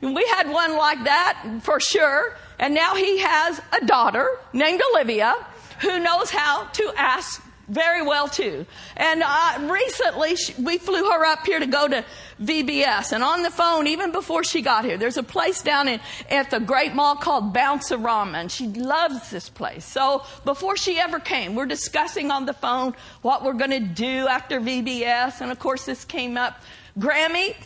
And 0.00 0.14
we 0.14 0.26
had 0.26 0.50
one 0.50 0.76
like 0.76 1.04
that 1.04 1.60
for 1.62 1.78
sure. 1.80 2.36
And 2.58 2.74
now 2.74 2.94
he 2.94 3.18
has 3.18 3.60
a 3.80 3.84
daughter 3.86 4.28
named 4.52 4.82
Olivia 4.92 5.34
who 5.80 5.98
knows 5.98 6.30
how 6.30 6.64
to 6.64 6.92
ask 6.96 7.42
very 7.68 8.02
well 8.02 8.28
too. 8.28 8.66
And 8.96 9.22
uh, 9.24 9.68
recently 9.70 10.36
she, 10.36 10.54
we 10.60 10.78
flew 10.78 11.10
her 11.10 11.24
up 11.24 11.46
here 11.46 11.58
to 11.58 11.66
go 11.66 11.88
to 11.88 12.04
VBS 12.40 13.12
and 13.12 13.22
on 13.22 13.42
the 13.42 13.50
phone, 13.50 13.86
even 13.86 14.12
before 14.12 14.44
she 14.44 14.62
got 14.62 14.84
here, 14.84 14.96
there's 14.96 15.16
a 15.16 15.22
place 15.22 15.62
down 15.62 15.88
in, 15.88 16.00
at 16.30 16.50
the 16.50 16.60
great 16.60 16.94
mall 16.94 17.16
called 17.16 17.52
Bounce-A-Rama 17.52 18.38
and 18.38 18.50
she 18.50 18.66
loves 18.66 19.30
this 19.30 19.48
place. 19.48 19.84
So 19.84 20.24
before 20.44 20.76
she 20.76 20.98
ever 20.98 21.20
came, 21.20 21.54
we're 21.54 21.66
discussing 21.66 22.30
on 22.30 22.46
the 22.46 22.54
phone 22.54 22.94
what 23.22 23.44
we're 23.44 23.52
going 23.52 23.70
to 23.70 23.80
do 23.80 24.28
after 24.28 24.60
VBS. 24.60 25.40
And 25.40 25.50
of 25.50 25.58
course 25.58 25.84
this 25.84 26.04
came 26.04 26.36
up. 26.36 26.60
Grammy, 26.98 27.56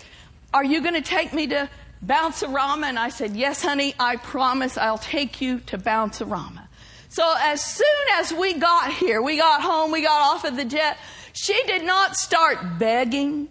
are 0.52 0.64
you 0.64 0.80
going 0.82 0.94
to 0.94 1.02
take 1.02 1.32
me 1.32 1.46
to 1.48 1.68
Bounce-A-Rama? 2.02 2.86
And 2.86 2.98
I 2.98 3.08
said, 3.08 3.34
yes, 3.34 3.62
honey, 3.62 3.94
I 3.98 4.16
promise 4.16 4.78
I'll 4.78 4.98
take 4.98 5.40
you 5.40 5.60
to 5.60 5.78
Bounce-A-Rama. 5.78 6.65
So 7.16 7.34
as 7.40 7.64
soon 7.64 7.86
as 8.16 8.30
we 8.30 8.52
got 8.58 8.92
here, 8.92 9.22
we 9.22 9.38
got 9.38 9.62
home, 9.62 9.90
we 9.90 10.02
got 10.02 10.34
off 10.34 10.44
of 10.44 10.54
the 10.54 10.66
jet, 10.66 10.98
she 11.32 11.58
did 11.66 11.82
not 11.82 12.14
start 12.14 12.78
begging. 12.78 13.48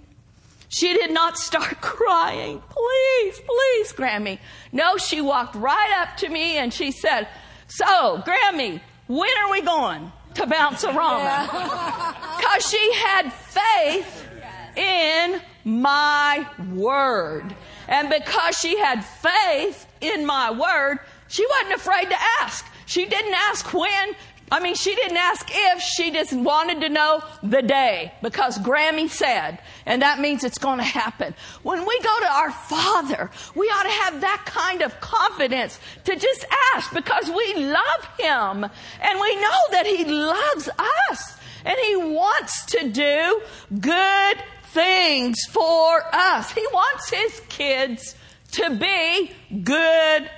She 0.69 0.93
did 0.93 1.09
not 1.09 1.35
start 1.39 1.81
crying. 1.81 2.61
Please, 2.69 3.39
please, 3.39 3.91
Grammy. 3.93 4.37
No, 4.71 4.97
she 4.97 5.19
walked 5.19 5.55
right 5.55 5.97
up 5.99 6.15
to 6.17 6.29
me 6.29 6.57
and 6.57 6.71
she 6.71 6.91
said, 6.91 7.27
so, 7.67 8.21
Grammy, 8.23 8.81
when 9.07 9.31
are 9.43 9.49
we 9.49 9.61
going 9.61 10.11
to 10.35 10.45
Bounce-A-Rama? 10.45 12.15
Because 12.37 12.69
she 12.69 12.93
had 12.93 13.33
faith 13.33 14.27
in 14.75 15.41
my 15.63 16.47
word. 16.71 17.55
And 17.87 18.09
because 18.09 18.59
she 18.59 18.77
had 18.77 19.03
faith 19.03 19.87
in 20.01 20.23
my 20.23 20.51
word, 20.51 20.99
she 21.29 21.43
wasn't 21.47 21.73
afraid 21.73 22.11
to 22.11 22.17
ask. 22.41 22.63
She 22.85 23.05
didn't 23.05 23.33
ask 23.33 23.73
when. 23.73 24.15
I 24.51 24.59
mean, 24.59 24.75
she 24.75 24.93
didn't 24.93 25.17
ask 25.17 25.49
if, 25.51 25.81
she 25.81 26.11
just 26.11 26.31
wanted 26.31 26.81
to 26.81 26.89
know 26.89 27.23
the 27.41 27.63
day 27.63 28.13
because 28.21 28.59
Grammy 28.59 29.09
said, 29.09 29.59
and 29.87 30.03
that 30.03 30.19
means 30.19 30.43
it's 30.43 30.59
going 30.59 30.77
to 30.77 30.83
happen. 30.83 31.33
When 31.63 31.79
we 31.79 31.99
go 32.01 32.19
to 32.19 32.31
our 32.31 32.51
Father, 32.51 33.31
we 33.55 33.65
ought 33.67 33.83
to 33.83 34.03
have 34.03 34.21
that 34.21 34.43
kind 34.45 34.83
of 34.83 34.99
confidence 35.01 35.79
to 36.03 36.15
just 36.15 36.45
ask 36.75 36.93
because 36.93 37.27
we 37.27 37.55
love 37.55 38.07
Him 38.19 38.69
and 39.01 39.19
we 39.19 39.35
know 39.35 39.59
that 39.71 39.87
He 39.87 40.05
loves 40.05 40.69
us 41.11 41.37
and 41.65 41.75
He 41.79 41.95
wants 41.95 42.65
to 42.67 42.89
do 42.89 43.41
good 43.79 44.37
things 44.73 45.43
for 45.49 46.03
us. 46.13 46.51
He 46.51 46.65
wants 46.71 47.09
His 47.09 47.41
kids 47.49 48.15
to 48.51 48.75
be 48.75 49.31
good 49.63 50.29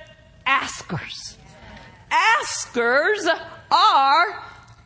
askers 0.46 1.37
askers 2.10 3.26
are 3.70 4.42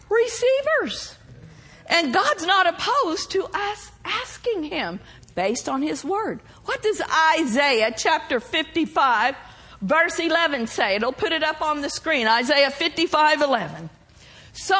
receivers. 0.08 1.16
And 1.86 2.12
God's 2.12 2.46
not 2.46 2.66
opposed 2.66 3.30
to 3.32 3.44
us 3.52 3.90
asking 4.04 4.64
Him 4.64 5.00
based 5.34 5.68
on 5.68 5.82
His 5.82 6.04
Word. 6.04 6.40
What 6.64 6.82
does 6.82 7.02
Isaiah 7.38 7.92
chapter 7.96 8.40
55 8.40 9.34
verse 9.80 10.18
11 10.18 10.68
say? 10.68 10.96
It'll 10.96 11.12
put 11.12 11.32
it 11.32 11.42
up 11.42 11.60
on 11.60 11.80
the 11.80 11.90
screen. 11.90 12.26
Isaiah 12.26 12.70
55 12.70 13.42
11. 13.42 13.90
So 14.52 14.76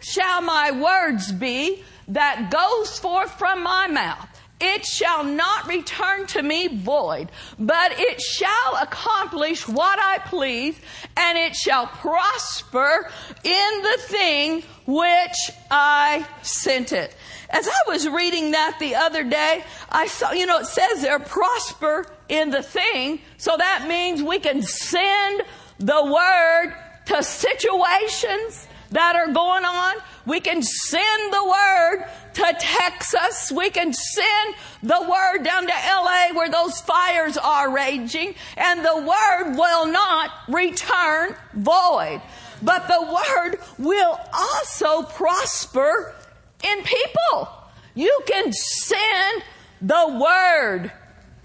shall 0.00 0.40
my 0.42 0.70
words 0.70 1.32
be 1.32 1.82
that 2.08 2.50
goes 2.50 2.98
forth 2.98 3.32
from 3.38 3.62
my 3.62 3.86
mouth. 3.86 4.29
It 4.60 4.84
shall 4.84 5.24
not 5.24 5.68
return 5.68 6.26
to 6.28 6.42
me 6.42 6.68
void, 6.68 7.30
but 7.58 7.98
it 7.98 8.20
shall 8.20 8.76
accomplish 8.80 9.66
what 9.66 9.98
I 9.98 10.18
please, 10.18 10.78
and 11.16 11.38
it 11.38 11.56
shall 11.56 11.86
prosper 11.86 13.10
in 13.42 13.82
the 13.82 13.96
thing 14.00 14.62
which 14.86 15.50
I 15.70 16.26
sent 16.42 16.92
it. 16.92 17.16
As 17.48 17.66
I 17.66 17.90
was 17.90 18.06
reading 18.06 18.50
that 18.50 18.76
the 18.78 18.96
other 18.96 19.24
day, 19.24 19.64
I 19.88 20.06
saw, 20.06 20.32
you 20.32 20.44
know, 20.44 20.58
it 20.58 20.66
says 20.66 21.00
there, 21.02 21.18
prosper 21.18 22.06
in 22.28 22.50
the 22.50 22.62
thing, 22.62 23.20
so 23.38 23.56
that 23.56 23.86
means 23.88 24.22
we 24.22 24.40
can 24.40 24.62
send 24.62 25.42
the 25.78 26.04
word 26.04 26.74
to 27.06 27.22
situations 27.22 28.68
that 28.90 29.16
are 29.16 29.32
going 29.32 29.64
on. 29.64 29.96
We 30.26 30.40
can 30.40 30.62
send 30.62 31.32
the 31.32 31.44
word 31.44 32.04
to 32.34 32.56
Texas. 32.58 33.52
We 33.52 33.70
can 33.70 33.92
send 33.92 34.54
the 34.82 35.00
word 35.00 35.44
down 35.44 35.66
to 35.66 35.72
LA 35.72 36.34
where 36.34 36.50
those 36.50 36.80
fires 36.80 37.36
are 37.36 37.72
raging 37.72 38.34
and 38.56 38.84
the 38.84 38.96
word 38.96 39.56
will 39.56 39.86
not 39.86 40.30
return 40.48 41.34
void. 41.54 42.20
But 42.62 42.88
the 42.88 43.02
word 43.02 43.58
will 43.78 44.20
also 44.32 45.02
prosper 45.02 46.14
in 46.62 46.82
people. 46.82 47.48
You 47.94 48.20
can 48.26 48.52
send 48.52 49.42
the 49.80 50.18
word 50.20 50.92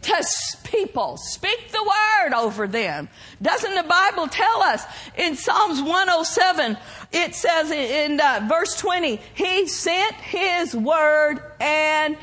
to 0.05 0.23
people. 0.63 1.17
Speak 1.17 1.71
the 1.71 1.83
word 1.83 2.33
over 2.33 2.67
them. 2.67 3.09
Doesn't 3.41 3.75
the 3.75 3.83
Bible 3.83 4.27
tell 4.27 4.61
us 4.61 4.83
in 5.17 5.35
Psalms 5.35 5.81
107, 5.81 6.77
it 7.11 7.35
says 7.35 7.71
in 7.71 8.19
uh, 8.19 8.45
verse 8.47 8.75
20, 8.79 9.19
He 9.33 9.67
sent 9.67 10.15
His 10.15 10.75
word 10.75 11.39
and 11.59 12.17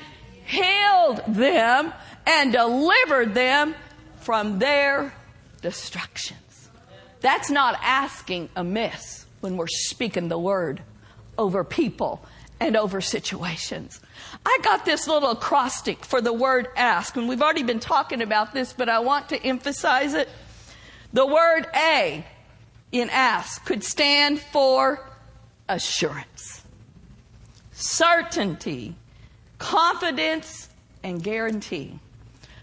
healed 0.45 1.23
them 1.29 1.93
and 2.27 2.53
delivered 2.53 3.35
them 3.35 3.75
from 4.21 4.59
their 4.59 5.13
destructions. 5.61 6.71
That's 7.21 7.51
not 7.51 7.79
asking 7.83 8.49
amiss 8.57 9.27
when 9.41 9.57
we're 9.57 9.67
speaking 9.69 10.29
the 10.29 10.39
word 10.39 10.83
over 11.39 11.65
people 11.65 12.25
and 12.61 12.77
over 12.77 13.01
situations. 13.01 14.01
I 14.47 14.59
got 14.63 14.85
this 14.85 15.09
little 15.09 15.31
acrostic 15.31 16.05
for 16.05 16.21
the 16.21 16.33
word 16.33 16.69
ask, 16.77 17.17
and 17.17 17.29
we've 17.29 17.43
already 17.43 17.63
been 17.63 17.81
talking 17.81 18.23
about 18.23 18.55
this, 18.55 18.73
but 18.73 18.89
I 18.89 19.01
want 19.01 19.29
to 19.31 19.43
emphasize 19.43 20.15
it. 20.15 20.29
The 21.13 21.27
word 21.27 21.67
A 21.75 22.25
in 22.93 23.11
ask 23.11 23.65
could 23.65 23.83
stand 23.83 24.41
for 24.41 25.05
assurance, 25.69 26.63
certainty, 27.73 28.95
confidence, 29.59 30.69
and 31.03 31.21
guarantee. 31.23 31.99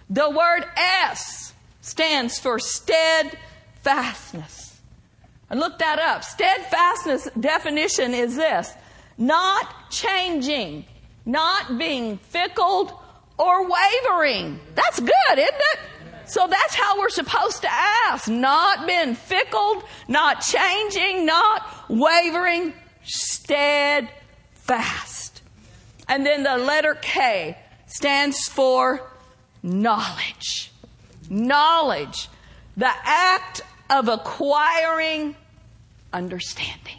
The 0.09 0.29
word 0.29 0.65
S 0.75 1.53
stands 1.81 2.39
for 2.39 2.59
steadfastness, 2.59 4.69
I 5.49 5.55
looked 5.55 5.79
that 5.79 5.99
up. 5.99 6.23
Steadfastness 6.23 7.29
definition 7.39 8.13
is 8.13 8.35
this. 8.35 8.71
Not 9.19 9.91
changing. 9.91 10.85
Not 11.25 11.77
being 11.77 12.17
fickle 12.17 12.99
or 13.37 13.69
wavering. 13.69 14.59
That's 14.73 14.99
good, 14.99 15.37
isn't 15.37 15.53
it? 15.53 15.79
So 16.25 16.47
that's 16.47 16.73
how 16.73 16.97
we're 16.97 17.09
supposed 17.09 17.61
to 17.63 17.71
ask. 17.71 18.27
Not 18.29 18.87
being 18.87 19.15
fickle, 19.15 19.83
not 20.07 20.41
changing, 20.41 21.25
not 21.25 21.67
wavering, 21.89 22.73
steadfast. 23.03 24.09
And 26.07 26.25
then 26.25 26.43
the 26.43 26.57
letter 26.57 26.95
K 26.95 27.57
stands 27.87 28.47
for 28.47 29.01
knowledge. 29.61 30.71
Knowledge. 31.29 32.29
The 32.77 32.91
act 33.03 33.61
of 33.89 34.07
acquiring 34.07 35.35
understanding. 36.13 36.98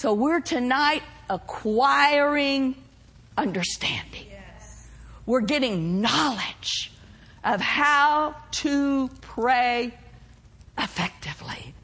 So 0.00 0.14
we're 0.14 0.40
tonight 0.40 1.02
acquiring 1.28 2.74
understanding. 3.36 4.28
We're 5.26 5.42
getting 5.42 6.00
knowledge 6.00 6.90
of 7.44 7.60
how 7.60 8.34
to 8.52 9.10
pray 9.20 9.92
effectively. 10.78 11.74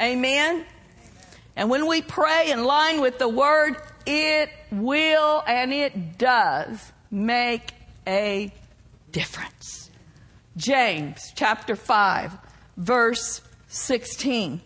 Amen? 0.00 0.64
And 1.54 1.70
when 1.70 1.86
we 1.86 2.02
pray 2.02 2.50
in 2.50 2.64
line 2.64 3.00
with 3.00 3.20
the 3.20 3.28
word, 3.28 3.76
it 4.04 4.50
will 4.72 5.44
and 5.46 5.72
it 5.72 6.18
does 6.18 6.90
make 7.08 7.70
a 8.04 8.52
difference. 9.12 9.92
James 10.56 11.32
chapter 11.36 11.76
5 11.76 12.32
verse 12.76 13.40
16. 13.68 14.60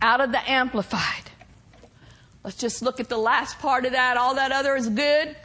Out 0.00 0.20
of 0.20 0.30
the 0.30 0.48
Amplified. 0.48 1.31
Let's 2.44 2.56
just 2.56 2.82
look 2.82 2.98
at 2.98 3.08
the 3.08 3.18
last 3.18 3.58
part 3.60 3.84
of 3.84 3.92
that. 3.92 4.16
All 4.16 4.34
that 4.34 4.50
other 4.52 4.74
is 4.74 4.88
good. 4.88 5.36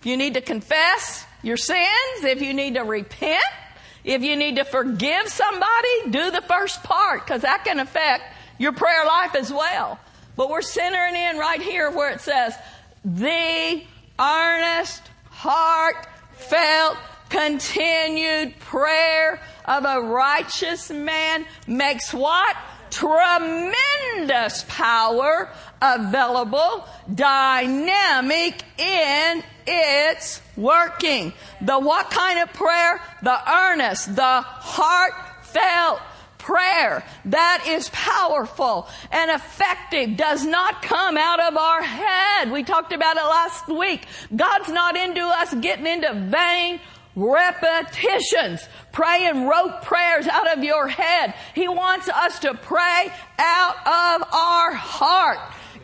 If 0.00 0.06
you 0.06 0.16
need 0.16 0.34
to 0.34 0.40
confess 0.40 1.24
your 1.42 1.56
sins, 1.56 2.22
if 2.22 2.40
you 2.40 2.54
need 2.54 2.74
to 2.74 2.82
repent, 2.82 3.42
if 4.04 4.22
you 4.22 4.36
need 4.36 4.56
to 4.56 4.64
forgive 4.64 5.28
somebody, 5.28 6.10
do 6.10 6.30
the 6.30 6.42
first 6.42 6.82
part 6.82 7.24
because 7.24 7.42
that 7.42 7.64
can 7.64 7.80
affect 7.80 8.22
your 8.58 8.72
prayer 8.72 9.04
life 9.06 9.34
as 9.34 9.52
well. 9.52 9.98
But 10.36 10.50
we're 10.50 10.62
centering 10.62 11.16
in 11.16 11.38
right 11.38 11.60
here 11.60 11.90
where 11.90 12.10
it 12.10 12.20
says, 12.20 12.54
the 13.04 13.82
earnest, 14.18 15.02
heartfelt, 15.30 16.98
continued 17.30 18.58
prayer 18.60 19.40
of 19.64 19.84
a 19.84 20.00
righteous 20.02 20.90
man 20.90 21.46
makes 21.66 22.12
what? 22.12 22.56
Tremendous 22.90 24.64
power 24.68 25.50
available, 25.84 26.86
dynamic 27.12 28.62
in 28.78 29.42
its 29.66 30.40
working. 30.56 31.32
The 31.60 31.78
what 31.78 32.10
kind 32.10 32.40
of 32.40 32.52
prayer? 32.54 33.00
The 33.22 33.52
earnest, 33.52 34.16
the 34.16 34.40
heartfelt 34.42 36.00
prayer 36.38 37.02
that 37.24 37.64
is 37.66 37.88
powerful 37.90 38.86
and 39.10 39.30
effective 39.30 40.16
does 40.16 40.44
not 40.44 40.82
come 40.82 41.16
out 41.16 41.40
of 41.40 41.56
our 41.56 41.82
head. 41.82 42.50
We 42.50 42.64
talked 42.64 42.92
about 42.92 43.16
it 43.16 43.22
last 43.22 43.68
week. 43.68 44.06
God's 44.34 44.68
not 44.68 44.96
into 44.96 45.22
us 45.22 45.54
getting 45.54 45.86
into 45.86 46.12
vain 46.30 46.80
repetitions, 47.16 48.68
praying 48.92 49.46
rote 49.46 49.82
prayers 49.82 50.26
out 50.26 50.56
of 50.56 50.64
your 50.64 50.88
head. 50.88 51.34
He 51.54 51.68
wants 51.68 52.08
us 52.08 52.40
to 52.40 52.54
pray 52.54 53.10
out 53.38 53.76
of 53.76 54.28
our 54.32 54.74
heart. 54.74 55.38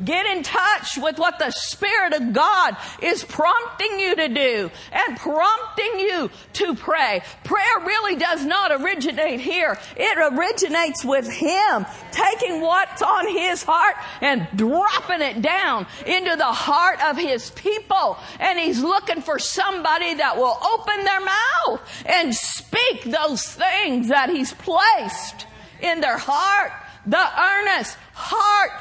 Get 0.04 0.26
in 0.26 0.42
touch 0.42 0.96
with 0.96 1.18
what 1.18 1.38
the 1.38 1.50
Spirit 1.50 2.14
of 2.14 2.32
God 2.32 2.76
is 3.02 3.24
prompting 3.24 4.00
you 4.00 4.16
to 4.16 4.28
do 4.28 4.70
and 4.92 5.16
prompting 5.16 5.98
you 5.98 6.30
to 6.54 6.74
pray. 6.74 7.22
Prayer 7.44 7.80
really 7.80 8.16
does 8.16 8.44
not 8.44 8.80
originate 8.80 9.40
here. 9.40 9.78
It 9.96 10.32
originates 10.32 11.04
with 11.04 11.30
Him 11.30 11.86
taking 12.12 12.60
what's 12.60 13.02
on 13.02 13.28
His 13.28 13.62
heart 13.62 13.96
and 14.22 14.48
dropping 14.56 15.20
it 15.20 15.42
down 15.42 15.86
into 16.06 16.36
the 16.36 16.44
heart 16.44 17.04
of 17.04 17.18
His 17.18 17.50
people. 17.50 18.16
And 18.38 18.58
He's 18.58 18.82
looking 18.82 19.20
for 19.20 19.38
somebody 19.38 20.14
that 20.14 20.36
will 20.36 20.58
open 20.62 21.04
their 21.04 21.20
mouth 21.20 22.04
and 22.06 22.34
speak 22.34 23.04
those 23.04 23.42
things 23.44 24.08
that 24.08 24.30
He's 24.30 24.54
placed 24.54 25.46
in 25.82 26.00
their 26.00 26.18
heart. 26.18 26.72
The 27.06 27.16
earnest 27.16 27.96
heart 28.12 28.72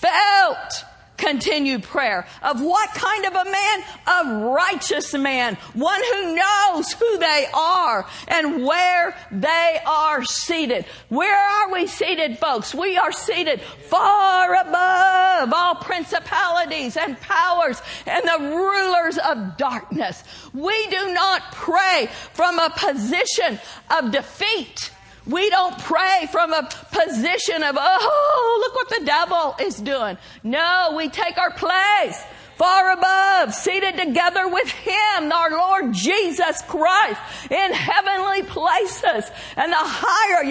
felt 0.00 0.84
continued 1.20 1.82
prayer. 1.82 2.26
Of 2.42 2.60
what 2.60 2.90
kind 2.94 3.26
of 3.26 3.34
a 3.34 3.44
man? 3.44 3.84
A 4.06 4.48
righteous 4.54 5.12
man. 5.14 5.56
One 5.74 6.00
who 6.12 6.34
knows 6.34 6.92
who 6.92 7.18
they 7.18 7.46
are 7.52 8.06
and 8.26 8.64
where 8.64 9.14
they 9.30 9.78
are 9.86 10.24
seated. 10.24 10.86
Where 11.08 11.38
are 11.38 11.72
we 11.72 11.86
seated, 11.86 12.38
folks? 12.38 12.74
We 12.74 12.96
are 12.96 13.12
seated 13.12 13.60
far 13.60 14.54
above 14.54 15.52
all 15.54 15.74
principalities 15.76 16.96
and 16.96 17.20
powers 17.20 17.80
and 18.06 18.24
the 18.24 18.56
rulers 18.56 19.18
of 19.18 19.56
darkness. 19.56 20.24
We 20.54 20.86
do 20.88 21.12
not 21.12 21.52
pray 21.52 22.08
from 22.32 22.58
a 22.58 22.72
position 22.74 23.60
of 23.90 24.10
defeat. 24.10 24.90
We 25.26 25.50
don't 25.50 25.78
pray 25.78 26.26
from 26.32 26.52
a 26.52 26.68
position 26.90 27.62
of, 27.62 27.76
oh, 27.78 28.58
look 28.62 28.74
what 28.74 29.00
the 29.00 29.04
devil 29.04 29.56
is 29.60 29.76
doing. 29.76 30.18
No, 30.42 30.94
we 30.96 31.08
take 31.08 31.38
our 31.38 31.52
place 31.52 32.22
far 32.60 32.92
above, 32.92 33.54
seated 33.54 33.96
together 33.96 34.46
with 34.46 34.68
Him, 34.68 35.32
our 35.32 35.50
Lord 35.50 35.94
Jesus 35.94 36.60
Christ, 36.68 37.18
in 37.50 37.72
heavenly 37.72 38.42
places. 38.42 39.30
And 39.56 39.72
the 39.72 39.76
higher, 39.78 40.44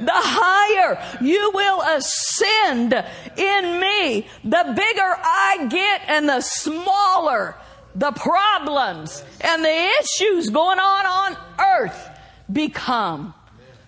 the 0.00 0.10
higher 0.10 1.18
you 1.20 1.50
will 1.52 1.82
ascend 1.82 2.94
in 3.36 3.80
me, 3.80 4.26
the 4.44 4.72
bigger 4.74 5.14
I 5.22 5.66
get 5.68 6.02
and 6.08 6.26
the 6.26 6.40
smaller 6.40 7.54
the 7.94 8.12
problems 8.12 9.24
and 9.40 9.64
the 9.64 9.90
issues 10.00 10.50
going 10.50 10.78
on 10.78 11.06
on 11.06 11.36
earth 11.58 12.17
become. 12.52 13.34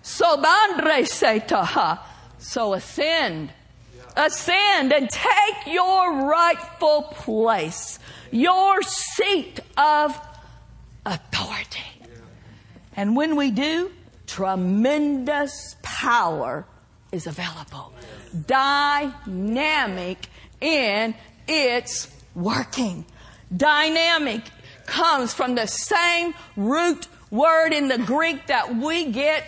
So 0.01 0.37
bandre 0.37 1.03
setaha. 1.03 1.99
So 2.37 2.73
ascend. 2.73 3.51
Ascend 4.15 4.91
and 4.91 5.09
take 5.09 5.73
your 5.73 6.25
rightful 6.25 7.03
place. 7.03 7.99
Your 8.31 8.81
seat 8.81 9.59
of 9.77 10.19
authority. 11.05 11.79
And 12.95 13.15
when 13.15 13.35
we 13.35 13.51
do, 13.51 13.91
tremendous 14.27 15.75
power 15.81 16.65
is 17.11 17.27
available. 17.27 17.93
Dynamic 18.47 20.27
in 20.59 21.15
its 21.47 22.09
working. 22.35 23.05
Dynamic 23.55 24.41
comes 24.85 25.33
from 25.33 25.55
the 25.55 25.67
same 25.67 26.33
root 26.55 27.07
word 27.31 27.73
in 27.73 27.87
the 27.87 27.97
Greek 27.97 28.47
that 28.47 28.75
we 28.75 29.11
get 29.11 29.43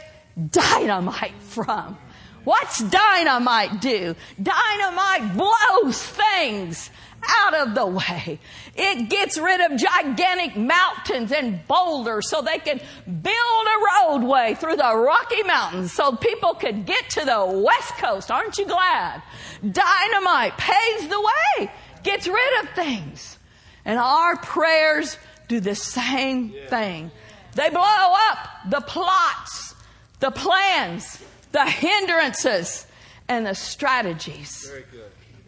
dynamite 0.50 1.40
from. 1.42 1.98
What's 2.44 2.80
dynamite 2.80 3.80
do? 3.80 4.16
Dynamite 4.42 5.38
blows 5.38 6.02
things 6.02 6.90
out 7.26 7.54
of 7.54 7.76
the 7.76 7.86
way. 7.86 8.40
It 8.76 9.10
gets 9.10 9.38
rid 9.38 9.62
of 9.62 9.78
gigantic 9.78 10.58
mountains 10.58 11.32
and 11.32 11.66
boulders 11.68 12.30
so 12.30 12.42
they 12.42 12.58
can 12.58 12.82
build 13.06 13.68
a 13.68 14.08
roadway 14.10 14.56
through 14.56 14.76
the 14.76 14.96
Rocky 14.96 15.44
Mountains 15.44 15.94
so 15.94 16.16
people 16.16 16.54
could 16.56 16.86
get 16.86 17.10
to 17.12 17.24
the 17.24 17.64
West 17.66 17.94
Coast. 17.98 18.30
Aren't 18.30 18.58
you 18.58 18.66
glad? 18.66 19.22
Dynamite 19.62 20.58
paves 20.58 21.08
the 21.08 21.22
way, 21.22 21.72
gets 22.04 22.28
rid 22.28 22.64
of 22.64 22.70
things. 22.72 23.38
And 23.86 24.00
our 24.00 24.38
prayers 24.38 25.18
do 25.48 25.60
the 25.60 25.76
same 25.76 26.54
thing. 26.68 27.12
They 27.56 27.70
blow 27.70 27.82
up 27.82 28.38
the 28.70 28.82
plots, 28.82 29.76
the 30.20 30.32
plans, 30.32 31.22
the 31.52 31.66
hindrances, 31.66 32.88
and 33.28 33.46
the 33.46 33.54
strategies 33.54 34.72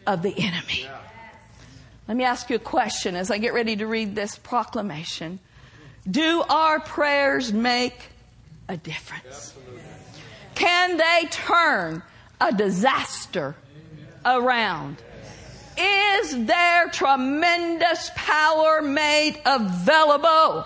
of 0.05 0.21
the 0.21 0.33
enemy. 0.37 0.87
Let 2.07 2.17
me 2.17 2.23
ask 2.23 2.49
you 2.49 2.57
a 2.57 2.59
question 2.59 3.15
as 3.15 3.31
I 3.31 3.39
get 3.39 3.53
ready 3.53 3.75
to 3.77 3.87
read 3.87 4.15
this 4.15 4.37
proclamation. 4.37 5.39
Do 6.09 6.43
our 6.47 6.79
prayers 6.79 7.51
make 7.51 7.97
a 8.69 8.77
difference? 8.77 9.55
Can 10.53 10.97
they 10.97 11.27
turn 11.31 12.03
a 12.39 12.51
disaster 12.53 13.55
around? 14.23 14.97
Is 15.77 16.45
there 16.45 16.87
tremendous 16.89 18.11
power 18.15 18.81
made 18.81 19.41
available? 19.45 20.65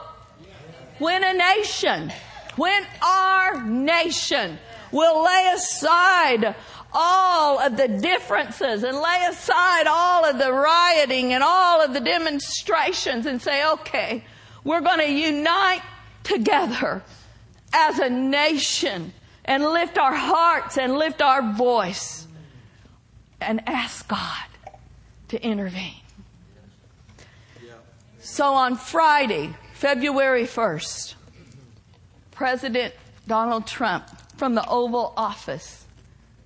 When 0.99 1.23
a 1.23 1.33
nation, 1.33 2.11
when 2.55 2.85
our 3.01 3.63
nation 3.63 4.59
We'll 4.91 5.23
lay 5.23 5.51
aside 5.53 6.55
all 6.91 7.59
of 7.59 7.77
the 7.77 7.87
differences 7.87 8.83
and 8.83 8.97
lay 8.97 9.27
aside 9.29 9.85
all 9.87 10.25
of 10.25 10.39
the 10.39 10.51
rioting 10.51 11.33
and 11.33 11.43
all 11.43 11.81
of 11.81 11.93
the 11.93 11.99
demonstrations 11.99 13.25
and 13.25 13.41
say, 13.41 13.67
okay, 13.73 14.23
we're 14.63 14.81
going 14.81 14.99
to 14.99 15.11
unite 15.11 15.83
together 16.23 17.03
as 17.71 17.99
a 17.99 18.09
nation 18.09 19.13
and 19.45 19.63
lift 19.63 19.97
our 19.97 20.15
hearts 20.15 20.77
and 20.77 20.97
lift 20.97 21.21
our 21.21 21.53
voice 21.53 22.27
and 23.39 23.61
ask 23.67 24.07
God 24.07 24.47
to 25.27 25.41
intervene. 25.43 25.93
So 28.19 28.53
on 28.53 28.75
Friday, 28.75 29.53
February 29.79 30.43
1st, 30.43 31.15
President 32.31 32.93
Donald 33.29 33.65
Trump 33.65 34.09
from 34.35 34.53
the 34.53 34.67
Oval 34.67 35.13
Office 35.15 35.85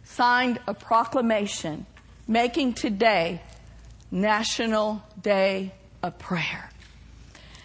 signed 0.04 0.60
a 0.68 0.76
proclamation 0.76 1.88
making 2.28 2.74
today 2.74 3.42
National 4.12 5.02
Day 5.20 5.72
of 6.04 6.20
Prayer. 6.20 6.70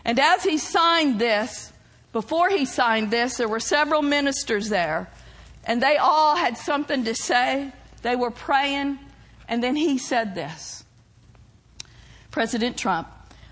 And 0.07 0.18
as 0.18 0.42
he 0.42 0.57
signed 0.57 1.18
this, 1.18 1.70
before 2.14 2.48
he 2.48 2.64
signed 2.64 3.11
this, 3.11 3.37
there 3.37 3.46
were 3.46 3.61
several 3.61 4.00
ministers 4.00 4.70
there, 4.70 5.11
and 5.64 5.83
they 5.83 5.98
all 5.98 6.35
had 6.35 6.57
something 6.57 7.04
to 7.04 7.14
say. 7.14 7.70
They 8.00 8.16
were 8.16 8.31
praying, 8.31 8.98
and 9.46 9.62
then 9.62 9.76
he 9.76 9.98
said 9.98 10.35
this 10.35 10.83
President 12.31 12.78
Trump, 12.78 13.07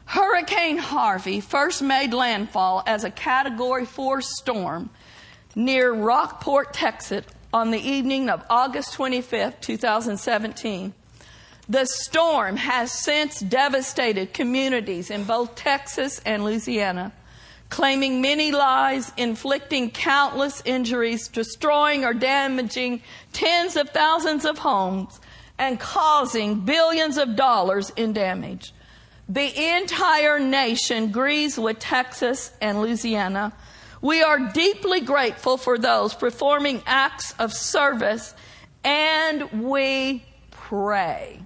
Hurricane 0.07 0.79
Harvey 0.79 1.41
first 1.41 1.83
made 1.83 2.15
landfall 2.15 2.83
as 2.87 3.03
a 3.03 3.11
Category 3.11 3.85
4 3.85 4.21
storm 4.21 4.89
near 5.57 5.93
Rockport, 5.93 6.73
Texas 6.73 7.27
on 7.53 7.73
the 7.73 7.81
evening 7.81 8.31
of 8.31 8.45
August 8.49 8.93
25, 8.95 9.61
2017. 9.61 10.95
The 11.69 11.87
storm 11.87 12.57
has 12.57 12.93
since 12.93 13.41
devastated 13.41 14.33
communities 14.33 15.11
in 15.11 15.25
both 15.25 15.57
Texas 15.57 16.21
and 16.25 16.45
Louisiana, 16.45 17.13
claiming 17.69 18.21
many 18.21 18.53
lives, 18.53 19.11
inflicting 19.17 19.91
countless 19.91 20.63
injuries, 20.65 21.27
destroying 21.27 22.05
or 22.05 22.15
damaging 22.15 23.03
tens 23.33 23.75
of 23.75 23.91
thousands 23.91 24.45
of 24.45 24.59
homes, 24.59 25.19
and 25.59 25.81
causing 25.81 26.61
billions 26.61 27.19
of 27.19 27.35
dollars 27.35 27.91
in 27.97 28.13
damage. 28.13 28.73
The 29.29 29.77
entire 29.77 30.39
nation 30.39 31.11
grieves 31.11 31.59
with 31.59 31.79
Texas 31.81 32.53
and 32.61 32.81
Louisiana. 32.81 33.53
We 34.01 34.23
are 34.23 34.53
deeply 34.53 35.01
grateful 35.01 35.57
for 35.57 35.79
those 35.79 36.15
performing 36.15 36.83
acts 36.87 37.35
of 37.39 37.53
service 37.53 38.35
and 38.85 39.65
we 39.65 40.25
pray 40.53 41.41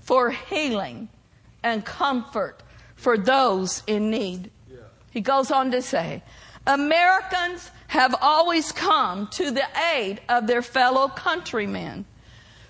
for 0.00 0.30
healing 0.30 1.08
and 1.62 1.82
comfort 1.82 2.62
for 2.94 3.16
those 3.16 3.82
in 3.86 4.10
need. 4.10 4.50
Yeah. 4.70 4.80
He 5.10 5.22
goes 5.22 5.50
on 5.50 5.70
to 5.70 5.80
say, 5.80 6.22
Americans 6.66 7.70
have 7.88 8.14
always 8.20 8.70
come 8.70 9.28
to 9.28 9.50
the 9.50 9.64
aid 9.94 10.20
of 10.28 10.46
their 10.46 10.60
fellow 10.60 11.08
countrymen. 11.08 12.04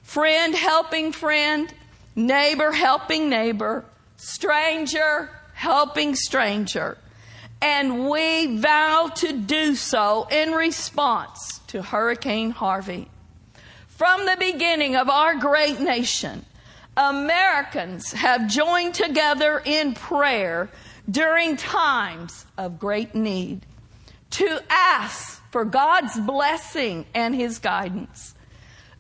Friend 0.02 0.54
helping 0.54 1.10
friend, 1.10 1.72
neighbor 2.14 2.70
helping 2.70 3.28
neighbor, 3.28 3.84
stranger 4.24 5.30
helping 5.52 6.14
stranger. 6.14 6.98
And 7.62 8.08
we 8.10 8.58
vow 8.58 9.10
to 9.16 9.32
do 9.32 9.74
so 9.74 10.26
in 10.30 10.52
response 10.52 11.60
to 11.68 11.82
Hurricane 11.82 12.50
Harvey. 12.50 13.08
From 13.88 14.26
the 14.26 14.37
beginning 14.38 14.96
of 14.96 15.08
our 15.08 15.37
great 15.37 15.80
nation, 15.80 16.44
Americans 16.96 18.12
have 18.12 18.48
joined 18.48 18.94
together 18.94 19.62
in 19.64 19.94
prayer 19.94 20.68
during 21.10 21.56
times 21.56 22.44
of 22.58 22.78
great 22.78 23.14
need 23.14 23.64
to 24.30 24.60
ask 24.68 25.42
for 25.50 25.64
God's 25.64 26.18
blessing 26.20 27.06
and 27.14 27.34
His 27.34 27.58
guidance. 27.58 28.34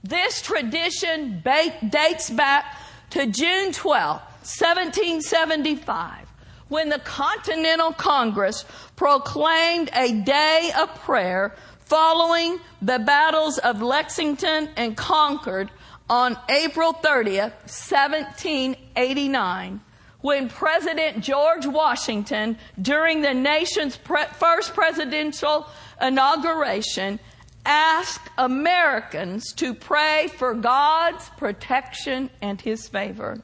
This 0.02 0.40
tradition 0.42 1.42
dates 1.42 2.30
back 2.30 2.78
to 3.10 3.26
June 3.26 3.72
12, 3.72 4.22
1775, 4.44 6.28
when 6.68 6.90
the 6.90 6.98
Continental 6.98 7.92
Congress 7.92 8.66
proclaimed 8.94 9.88
a 9.94 10.12
day 10.20 10.70
of 10.78 10.94
prayer 11.00 11.54
following 11.80 12.60
the 12.82 12.98
battles 12.98 13.56
of 13.58 13.80
Lexington 13.80 14.68
and 14.76 14.94
Concord 14.96 15.70
on 16.10 16.36
April 16.50 16.92
30th, 16.92 17.54
1789, 17.64 19.80
when 20.20 20.50
President 20.50 21.24
George 21.24 21.66
Washington, 21.66 22.58
during 22.80 23.22
the 23.22 23.32
nation's 23.32 23.96
pre- 23.96 24.26
first 24.38 24.74
presidential 24.74 25.66
inauguration, 26.00 27.18
asked 27.64 28.28
Americans 28.36 29.54
to 29.54 29.72
pray 29.72 30.28
for 30.36 30.52
God's 30.54 31.30
protection 31.38 32.28
and 32.42 32.60
His 32.60 32.88
favor. 32.88 33.40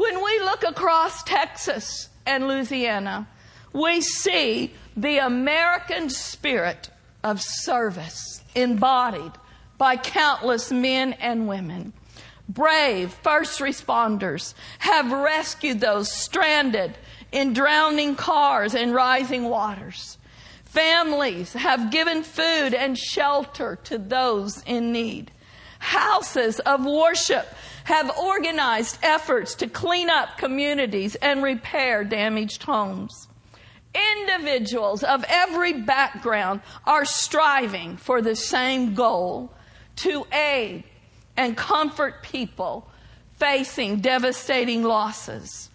When 0.00 0.24
we 0.24 0.38
look 0.38 0.64
across 0.64 1.22
Texas 1.24 2.08
and 2.24 2.48
Louisiana, 2.48 3.28
we 3.74 4.00
see 4.00 4.72
the 4.96 5.18
American 5.18 6.08
spirit 6.08 6.88
of 7.22 7.42
service 7.42 8.42
embodied 8.54 9.32
by 9.76 9.98
countless 9.98 10.72
men 10.72 11.12
and 11.12 11.46
women. 11.46 11.92
Brave 12.48 13.12
first 13.12 13.60
responders 13.60 14.54
have 14.78 15.12
rescued 15.12 15.80
those 15.80 16.10
stranded 16.10 16.96
in 17.30 17.52
drowning 17.52 18.16
cars 18.16 18.74
and 18.74 18.94
rising 18.94 19.50
waters. 19.50 20.16
Families 20.64 21.52
have 21.52 21.90
given 21.90 22.22
food 22.22 22.72
and 22.72 22.96
shelter 22.96 23.78
to 23.84 23.98
those 23.98 24.62
in 24.62 24.92
need. 24.92 25.30
Houses 25.78 26.58
of 26.60 26.86
worship 26.86 27.46
have 27.90 28.16
organized 28.16 28.96
efforts 29.02 29.56
to 29.56 29.66
clean 29.66 30.08
up 30.08 30.38
communities 30.38 31.16
and 31.16 31.42
repair 31.42 32.04
damaged 32.04 32.62
homes. 32.62 33.26
Individuals 34.16 35.02
of 35.02 35.24
every 35.26 35.72
background 35.72 36.60
are 36.86 37.04
striving 37.04 37.96
for 37.96 38.22
the 38.22 38.36
same 38.36 38.94
goal 38.94 39.52
to 39.96 40.24
aid 40.32 40.84
and 41.36 41.56
comfort 41.56 42.22
people 42.22 42.88
facing 43.40 43.98
devastating 43.98 44.84
losses. 44.84 45.68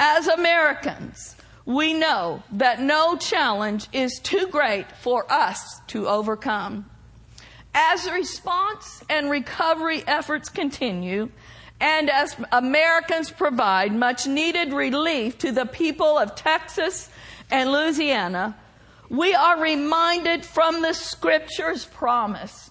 As 0.00 0.26
Americans, 0.26 1.36
we 1.66 1.92
know 1.92 2.42
that 2.52 2.80
no 2.80 3.18
challenge 3.18 3.88
is 3.92 4.18
too 4.22 4.46
great 4.46 4.90
for 5.02 5.30
us 5.30 5.82
to 5.88 6.08
overcome. 6.08 6.88
As 7.74 8.10
response 8.10 9.04
and 9.10 9.30
recovery 9.30 10.02
efforts 10.06 10.48
continue, 10.48 11.28
and 11.80 12.10
as 12.10 12.36
Americans 12.50 13.30
provide 13.30 13.92
much 13.94 14.26
needed 14.26 14.72
relief 14.72 15.38
to 15.38 15.52
the 15.52 15.66
people 15.66 16.18
of 16.18 16.34
Texas 16.34 17.08
and 17.50 17.70
Louisiana, 17.70 18.56
we 19.08 19.34
are 19.34 19.60
reminded 19.60 20.44
from 20.44 20.82
the 20.82 20.92
scripture's 20.92 21.84
promise, 21.84 22.70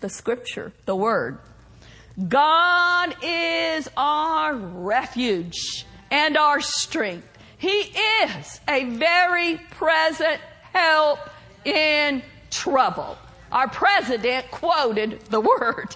the 0.00 0.08
scripture, 0.08 0.72
the 0.86 0.96
word. 0.96 1.38
God 2.28 3.14
is 3.22 3.90
our 3.96 4.54
refuge 4.54 5.86
and 6.10 6.36
our 6.36 6.60
strength. 6.60 7.28
He 7.58 7.92
is 8.22 8.60
a 8.68 8.84
very 8.84 9.58
present 9.70 10.40
help 10.72 11.18
in 11.64 12.22
trouble. 12.50 13.18
Our 13.52 13.68
president 13.68 14.50
quoted 14.50 15.20
the 15.26 15.40
word. 15.60 15.94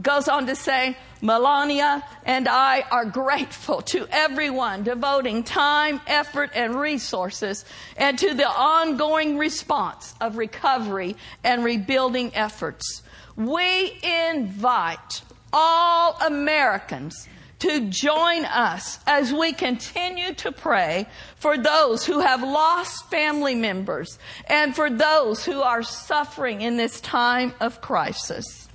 Goes 0.00 0.28
on 0.28 0.46
to 0.46 0.56
say, 0.56 0.96
Melania 1.22 2.04
and 2.24 2.46
I 2.48 2.82
are 2.90 3.06
grateful 3.06 3.80
to 3.82 4.06
everyone 4.10 4.82
devoting 4.82 5.42
time, 5.42 6.00
effort, 6.06 6.50
and 6.54 6.78
resources 6.78 7.64
and 7.96 8.18
to 8.18 8.34
the 8.34 8.48
ongoing 8.48 9.38
response 9.38 10.14
of 10.20 10.36
recovery 10.36 11.16
and 11.42 11.64
rebuilding 11.64 12.34
efforts. 12.34 13.02
We 13.36 13.98
invite 14.02 15.22
all 15.52 16.18
Americans 16.20 17.26
to 17.60 17.88
join 17.88 18.44
us 18.44 18.98
as 19.06 19.32
we 19.32 19.52
continue 19.52 20.34
to 20.34 20.52
pray 20.52 21.06
for 21.36 21.56
those 21.56 22.04
who 22.04 22.20
have 22.20 22.42
lost 22.42 23.08
family 23.08 23.54
members 23.54 24.18
and 24.46 24.76
for 24.76 24.90
those 24.90 25.44
who 25.44 25.62
are 25.62 25.82
suffering 25.82 26.60
in 26.60 26.76
this 26.76 27.00
time 27.00 27.54
of 27.60 27.80
crisis. 27.80 28.68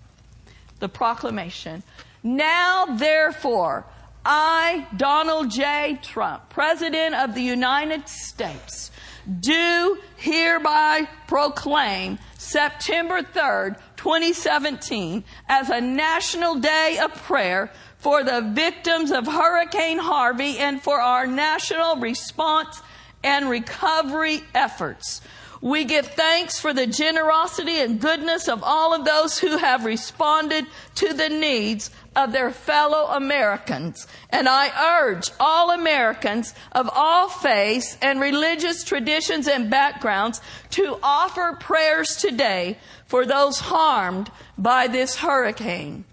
The 0.81 0.89
proclamation. 0.89 1.83
Now, 2.23 2.85
therefore, 2.97 3.85
I, 4.25 4.87
Donald 4.97 5.51
J. 5.51 5.99
Trump, 6.01 6.49
President 6.49 7.15
of 7.15 7.33
the 7.33 7.41
United 7.41 8.09
States, 8.09 8.91
do 9.39 9.99
hereby 10.17 11.07
proclaim 11.27 12.17
September 12.37 13.21
3rd, 13.21 13.77
2017 13.95 15.23
as 15.47 15.69
a 15.69 15.79
national 15.79 16.55
day 16.55 16.99
of 17.01 17.13
prayer 17.13 17.71
for 17.97 18.23
the 18.23 18.41
victims 18.53 19.11
of 19.11 19.27
Hurricane 19.27 19.99
Harvey 19.99 20.57
and 20.57 20.81
for 20.81 20.99
our 20.99 21.27
national 21.27 21.97
response 21.97 22.81
and 23.23 23.49
recovery 23.49 24.41
efforts. 24.55 25.21
We 25.61 25.85
give 25.85 26.07
thanks 26.07 26.59
for 26.59 26.73
the 26.73 26.87
generosity 26.87 27.79
and 27.79 28.01
goodness 28.01 28.47
of 28.47 28.63
all 28.63 28.95
of 28.95 29.05
those 29.05 29.37
who 29.37 29.57
have 29.57 29.85
responded 29.85 30.65
to 30.95 31.13
the 31.13 31.29
needs 31.29 31.91
of 32.15 32.31
their 32.31 32.49
fellow 32.49 33.05
Americans. 33.15 34.07
And 34.31 34.49
I 34.49 34.71
urge 34.99 35.29
all 35.39 35.69
Americans 35.69 36.55
of 36.71 36.89
all 36.91 37.29
faiths 37.29 37.95
and 38.01 38.19
religious 38.19 38.83
traditions 38.83 39.47
and 39.47 39.69
backgrounds 39.69 40.41
to 40.71 40.97
offer 41.03 41.55
prayers 41.59 42.15
today 42.15 42.79
for 43.05 43.27
those 43.27 43.59
harmed 43.59 44.31
by 44.57 44.87
this 44.87 45.17
hurricane. 45.17 46.05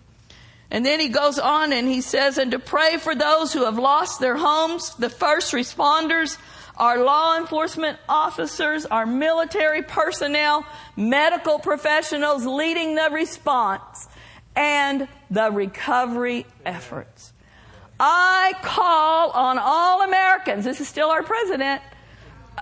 And 0.70 0.84
then 0.84 1.00
he 1.00 1.08
goes 1.08 1.38
on 1.38 1.72
and 1.72 1.88
he 1.88 2.02
says, 2.02 2.36
and 2.36 2.50
to 2.50 2.58
pray 2.58 2.98
for 2.98 3.14
those 3.14 3.54
who 3.54 3.64
have 3.64 3.78
lost 3.78 4.20
their 4.20 4.36
homes, 4.36 4.94
the 4.96 5.08
first 5.08 5.54
responders, 5.54 6.36
our 6.78 7.02
law 7.02 7.36
enforcement 7.36 7.98
officers, 8.08 8.86
our 8.86 9.04
military 9.04 9.82
personnel, 9.82 10.64
medical 10.96 11.58
professionals 11.58 12.46
leading 12.46 12.94
the 12.94 13.10
response, 13.12 14.08
and 14.54 15.08
the 15.30 15.50
recovery 15.50 16.46
efforts. 16.64 17.32
I 18.00 18.54
call 18.62 19.30
on 19.30 19.58
all 19.58 20.02
Americans, 20.02 20.64
this 20.64 20.80
is 20.80 20.88
still 20.88 21.10
our 21.10 21.22
president, 21.22 21.82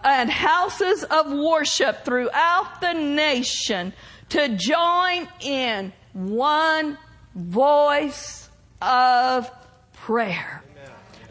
and 0.03 0.31
houses 0.31 1.05
of 1.05 1.31
worship 1.31 2.05
throughout 2.05 2.81
the 2.81 2.95
nation 2.95 3.93
to 4.31 4.49
join 4.57 5.29
in 5.41 5.93
one 6.13 6.97
voice 7.35 8.49
of 8.81 9.51
prayer 9.93 10.63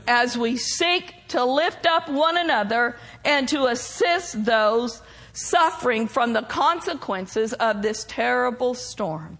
as 0.08 0.38
we 0.38 0.58
seek 0.58 1.15
to 1.30 1.44
lift 1.44 1.86
up 1.86 2.10
one 2.10 2.38
another 2.38 2.96
and 3.24 3.48
to 3.50 3.66
assist 3.66 4.46
those 4.46 5.02
suffering 5.34 6.08
from 6.08 6.34
the 6.34 6.44
consequences 6.44 7.54
of 7.54 7.82
this 7.82 8.06
terrible 8.08 8.74
storm. 8.74 9.38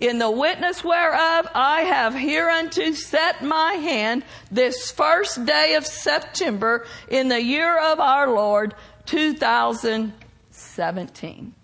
In 0.00 0.18
the 0.18 0.30
witness 0.30 0.84
whereof 0.84 1.48
I 1.54 1.80
have 1.82 2.14
hereunto 2.14 2.92
set 2.92 3.42
my 3.42 3.72
hand 3.72 4.24
this 4.50 4.92
first 4.92 5.44
day 5.44 5.74
of 5.74 5.84
September 5.86 6.86
in 7.08 7.28
the 7.28 7.42
year 7.42 7.76
of 7.78 7.98
our 7.98 8.30
Lord 8.30 8.74
2017. 9.06 11.54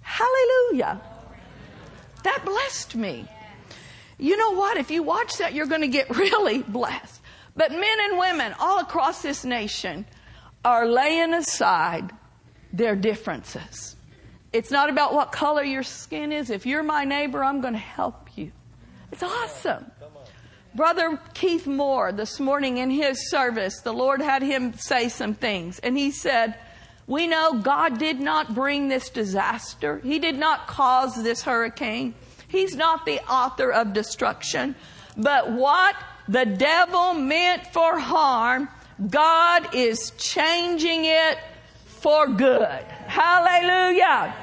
Hallelujah. 0.00 1.00
That 2.24 2.42
blessed 2.44 2.96
me. 2.96 3.28
You 4.18 4.36
know 4.36 4.52
what? 4.52 4.76
If 4.76 4.90
you 4.90 5.02
watch 5.02 5.38
that, 5.38 5.54
you're 5.54 5.66
going 5.66 5.82
to 5.82 5.88
get 5.88 6.10
really 6.16 6.62
blessed. 6.62 7.20
But 7.56 7.70
men 7.70 7.98
and 8.00 8.18
women 8.18 8.54
all 8.58 8.80
across 8.80 9.22
this 9.22 9.44
nation 9.44 10.06
are 10.64 10.86
laying 10.86 11.34
aside 11.34 12.10
their 12.72 12.96
differences. 12.96 13.96
It's 14.52 14.70
not 14.70 14.90
about 14.90 15.14
what 15.14 15.32
color 15.32 15.62
your 15.62 15.82
skin 15.82 16.32
is. 16.32 16.50
If 16.50 16.66
you're 16.66 16.82
my 16.82 17.04
neighbor, 17.04 17.42
I'm 17.44 17.60
going 17.60 17.74
to 17.74 17.78
help 17.78 18.36
you. 18.36 18.52
It's 19.12 19.22
awesome. 19.22 19.90
Brother 20.74 21.20
Keith 21.34 21.68
Moore, 21.68 22.10
this 22.10 22.40
morning 22.40 22.78
in 22.78 22.90
his 22.90 23.30
service, 23.30 23.80
the 23.80 23.92
Lord 23.92 24.20
had 24.20 24.42
him 24.42 24.74
say 24.74 25.08
some 25.08 25.34
things. 25.34 25.78
And 25.78 25.96
he 25.96 26.10
said, 26.10 26.56
We 27.06 27.28
know 27.28 27.60
God 27.60 27.98
did 27.98 28.18
not 28.18 28.54
bring 28.54 28.88
this 28.88 29.08
disaster, 29.08 30.00
He 30.00 30.18
did 30.18 30.36
not 30.36 30.66
cause 30.66 31.22
this 31.22 31.42
hurricane. 31.42 32.14
He's 32.48 32.74
not 32.74 33.06
the 33.06 33.20
author 33.30 33.70
of 33.70 33.92
destruction. 33.92 34.74
But 35.16 35.52
what 35.52 35.96
the 36.28 36.44
devil 36.44 37.14
meant 37.14 37.66
for 37.68 37.98
harm, 37.98 38.68
God 39.10 39.74
is 39.74 40.12
changing 40.16 41.04
it 41.04 41.38
for 41.86 42.28
good. 42.28 42.82
Hallelujah. 43.06 44.34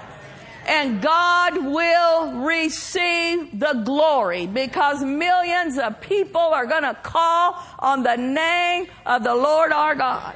And 0.67 1.01
God 1.01 1.57
will 1.57 2.45
receive 2.45 3.59
the 3.59 3.81
glory 3.83 4.45
because 4.45 5.03
millions 5.03 5.77
of 5.79 5.99
people 6.01 6.41
are 6.41 6.67
going 6.67 6.83
to 6.83 6.93
call 6.93 7.55
on 7.79 8.03
the 8.03 8.15
name 8.15 8.87
of 9.05 9.23
the 9.23 9.33
Lord 9.33 9.71
our 9.71 9.95
God. 9.95 10.35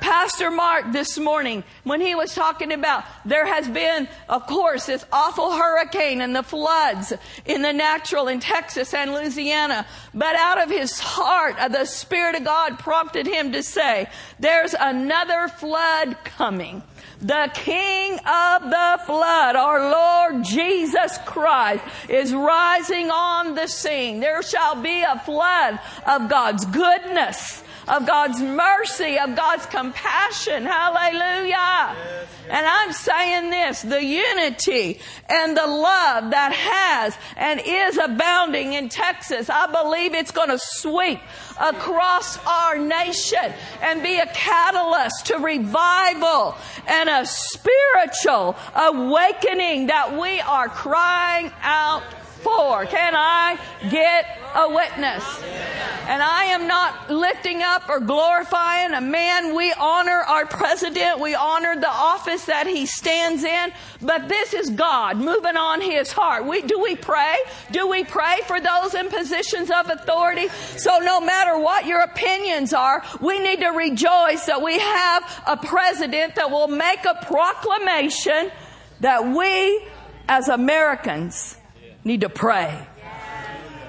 Pastor 0.00 0.50
Mark 0.50 0.92
this 0.92 1.18
morning, 1.18 1.62
when 1.84 2.00
he 2.00 2.14
was 2.14 2.34
talking 2.34 2.72
about 2.72 3.04
there 3.24 3.46
has 3.46 3.68
been, 3.68 4.08
of 4.28 4.46
course, 4.46 4.86
this 4.86 5.04
awful 5.12 5.52
hurricane 5.52 6.20
and 6.20 6.34
the 6.34 6.42
floods 6.42 7.12
in 7.44 7.62
the 7.62 7.72
natural 7.72 8.28
in 8.28 8.40
Texas 8.40 8.94
and 8.94 9.12
Louisiana. 9.12 9.86
But 10.14 10.36
out 10.36 10.60
of 10.60 10.70
his 10.70 10.98
heart, 10.98 11.56
uh, 11.58 11.68
the 11.68 11.84
Spirit 11.84 12.34
of 12.34 12.44
God 12.44 12.78
prompted 12.78 13.26
him 13.26 13.52
to 13.52 13.62
say, 13.62 14.08
there's 14.38 14.74
another 14.78 15.48
flood 15.48 16.16
coming. 16.24 16.82
The 17.20 17.50
King 17.52 18.14
of 18.14 18.62
the 18.62 19.00
flood, 19.04 19.54
our 19.54 19.90
Lord 19.90 20.44
Jesus 20.44 21.18
Christ, 21.26 21.84
is 22.08 22.32
rising 22.32 23.10
on 23.10 23.54
the 23.54 23.66
scene. 23.66 24.20
There 24.20 24.42
shall 24.42 24.80
be 24.80 25.02
a 25.02 25.18
flood 25.18 25.78
of 26.06 26.30
God's 26.30 26.64
goodness 26.64 27.62
of 27.90 28.06
God's 28.06 28.40
mercy, 28.40 29.18
of 29.18 29.34
God's 29.34 29.66
compassion. 29.66 30.64
Hallelujah. 30.64 31.96
And 32.48 32.66
I'm 32.66 32.92
saying 32.92 33.50
this, 33.50 33.82
the 33.82 34.02
unity 34.02 35.00
and 35.28 35.56
the 35.56 35.66
love 35.66 36.30
that 36.30 36.52
has 36.52 37.16
and 37.36 37.60
is 37.64 37.98
abounding 37.98 38.72
in 38.72 38.88
Texas, 38.88 39.50
I 39.50 39.70
believe 39.70 40.14
it's 40.14 40.30
going 40.30 40.48
to 40.48 40.58
sweep 40.58 41.20
across 41.60 42.38
our 42.46 42.78
nation 42.78 43.52
and 43.82 44.02
be 44.02 44.18
a 44.18 44.26
catalyst 44.26 45.26
to 45.26 45.38
revival 45.38 46.56
and 46.86 47.08
a 47.08 47.26
spiritual 47.26 48.56
awakening 48.74 49.88
that 49.88 50.18
we 50.18 50.40
are 50.40 50.68
crying 50.68 51.52
out 51.62 52.02
for. 52.42 52.86
Can 52.86 53.14
I 53.14 53.58
get 53.90 54.38
a 54.54 54.68
witness? 54.68 55.42
And 56.08 56.22
I 56.22 56.44
am 56.46 56.66
not 56.66 57.10
lifting 57.10 57.62
up 57.62 57.88
or 57.88 58.00
glorifying 58.00 58.94
a 58.94 59.00
man. 59.00 59.54
We 59.54 59.72
honor 59.72 60.22
our 60.26 60.46
president. 60.46 61.20
We 61.20 61.34
honor 61.34 61.76
the 61.78 61.88
office 61.88 62.46
that 62.46 62.66
he 62.66 62.86
stands 62.86 63.44
in. 63.44 63.72
But 64.02 64.28
this 64.28 64.52
is 64.54 64.70
God 64.70 65.18
moving 65.18 65.56
on 65.56 65.80
his 65.80 66.10
heart. 66.10 66.46
We, 66.46 66.62
do 66.62 66.80
we 66.80 66.96
pray? 66.96 67.36
Do 67.70 67.86
we 67.88 68.04
pray 68.04 68.40
for 68.46 68.60
those 68.60 68.94
in 68.94 69.08
positions 69.08 69.70
of 69.70 69.88
authority? 69.88 70.48
So 70.48 70.98
no 70.98 71.20
matter 71.20 71.58
what 71.58 71.86
your 71.86 72.00
opinions 72.00 72.72
are, 72.72 73.04
we 73.20 73.38
need 73.38 73.60
to 73.60 73.68
rejoice 73.68 74.46
that 74.46 74.62
we 74.62 74.78
have 74.78 75.42
a 75.46 75.56
president 75.56 76.34
that 76.36 76.50
will 76.50 76.68
make 76.68 77.04
a 77.04 77.24
proclamation 77.26 78.50
that 79.00 79.24
we 79.26 79.86
as 80.28 80.48
Americans 80.48 81.56
need 82.04 82.22
to 82.22 82.28
pray 82.28 82.86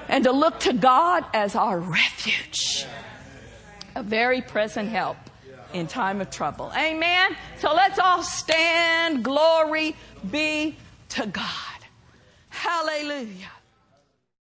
and 0.08 0.24
to 0.24 0.32
look 0.32 0.60
to 0.60 0.72
God 0.72 1.24
as 1.32 1.54
our 1.54 1.78
refuge, 1.78 2.86
a 3.94 4.02
very 4.02 4.42
present 4.42 4.88
help 4.88 5.16
in 5.72 5.86
time 5.86 6.20
of 6.20 6.30
trouble. 6.30 6.70
Amen. 6.76 7.36
So 7.58 7.72
let's 7.74 7.98
all 7.98 8.22
stand. 8.22 9.24
Glory 9.24 9.96
be 10.30 10.76
to 11.10 11.26
God. 11.26 11.44
Hallelujah. 12.50 13.50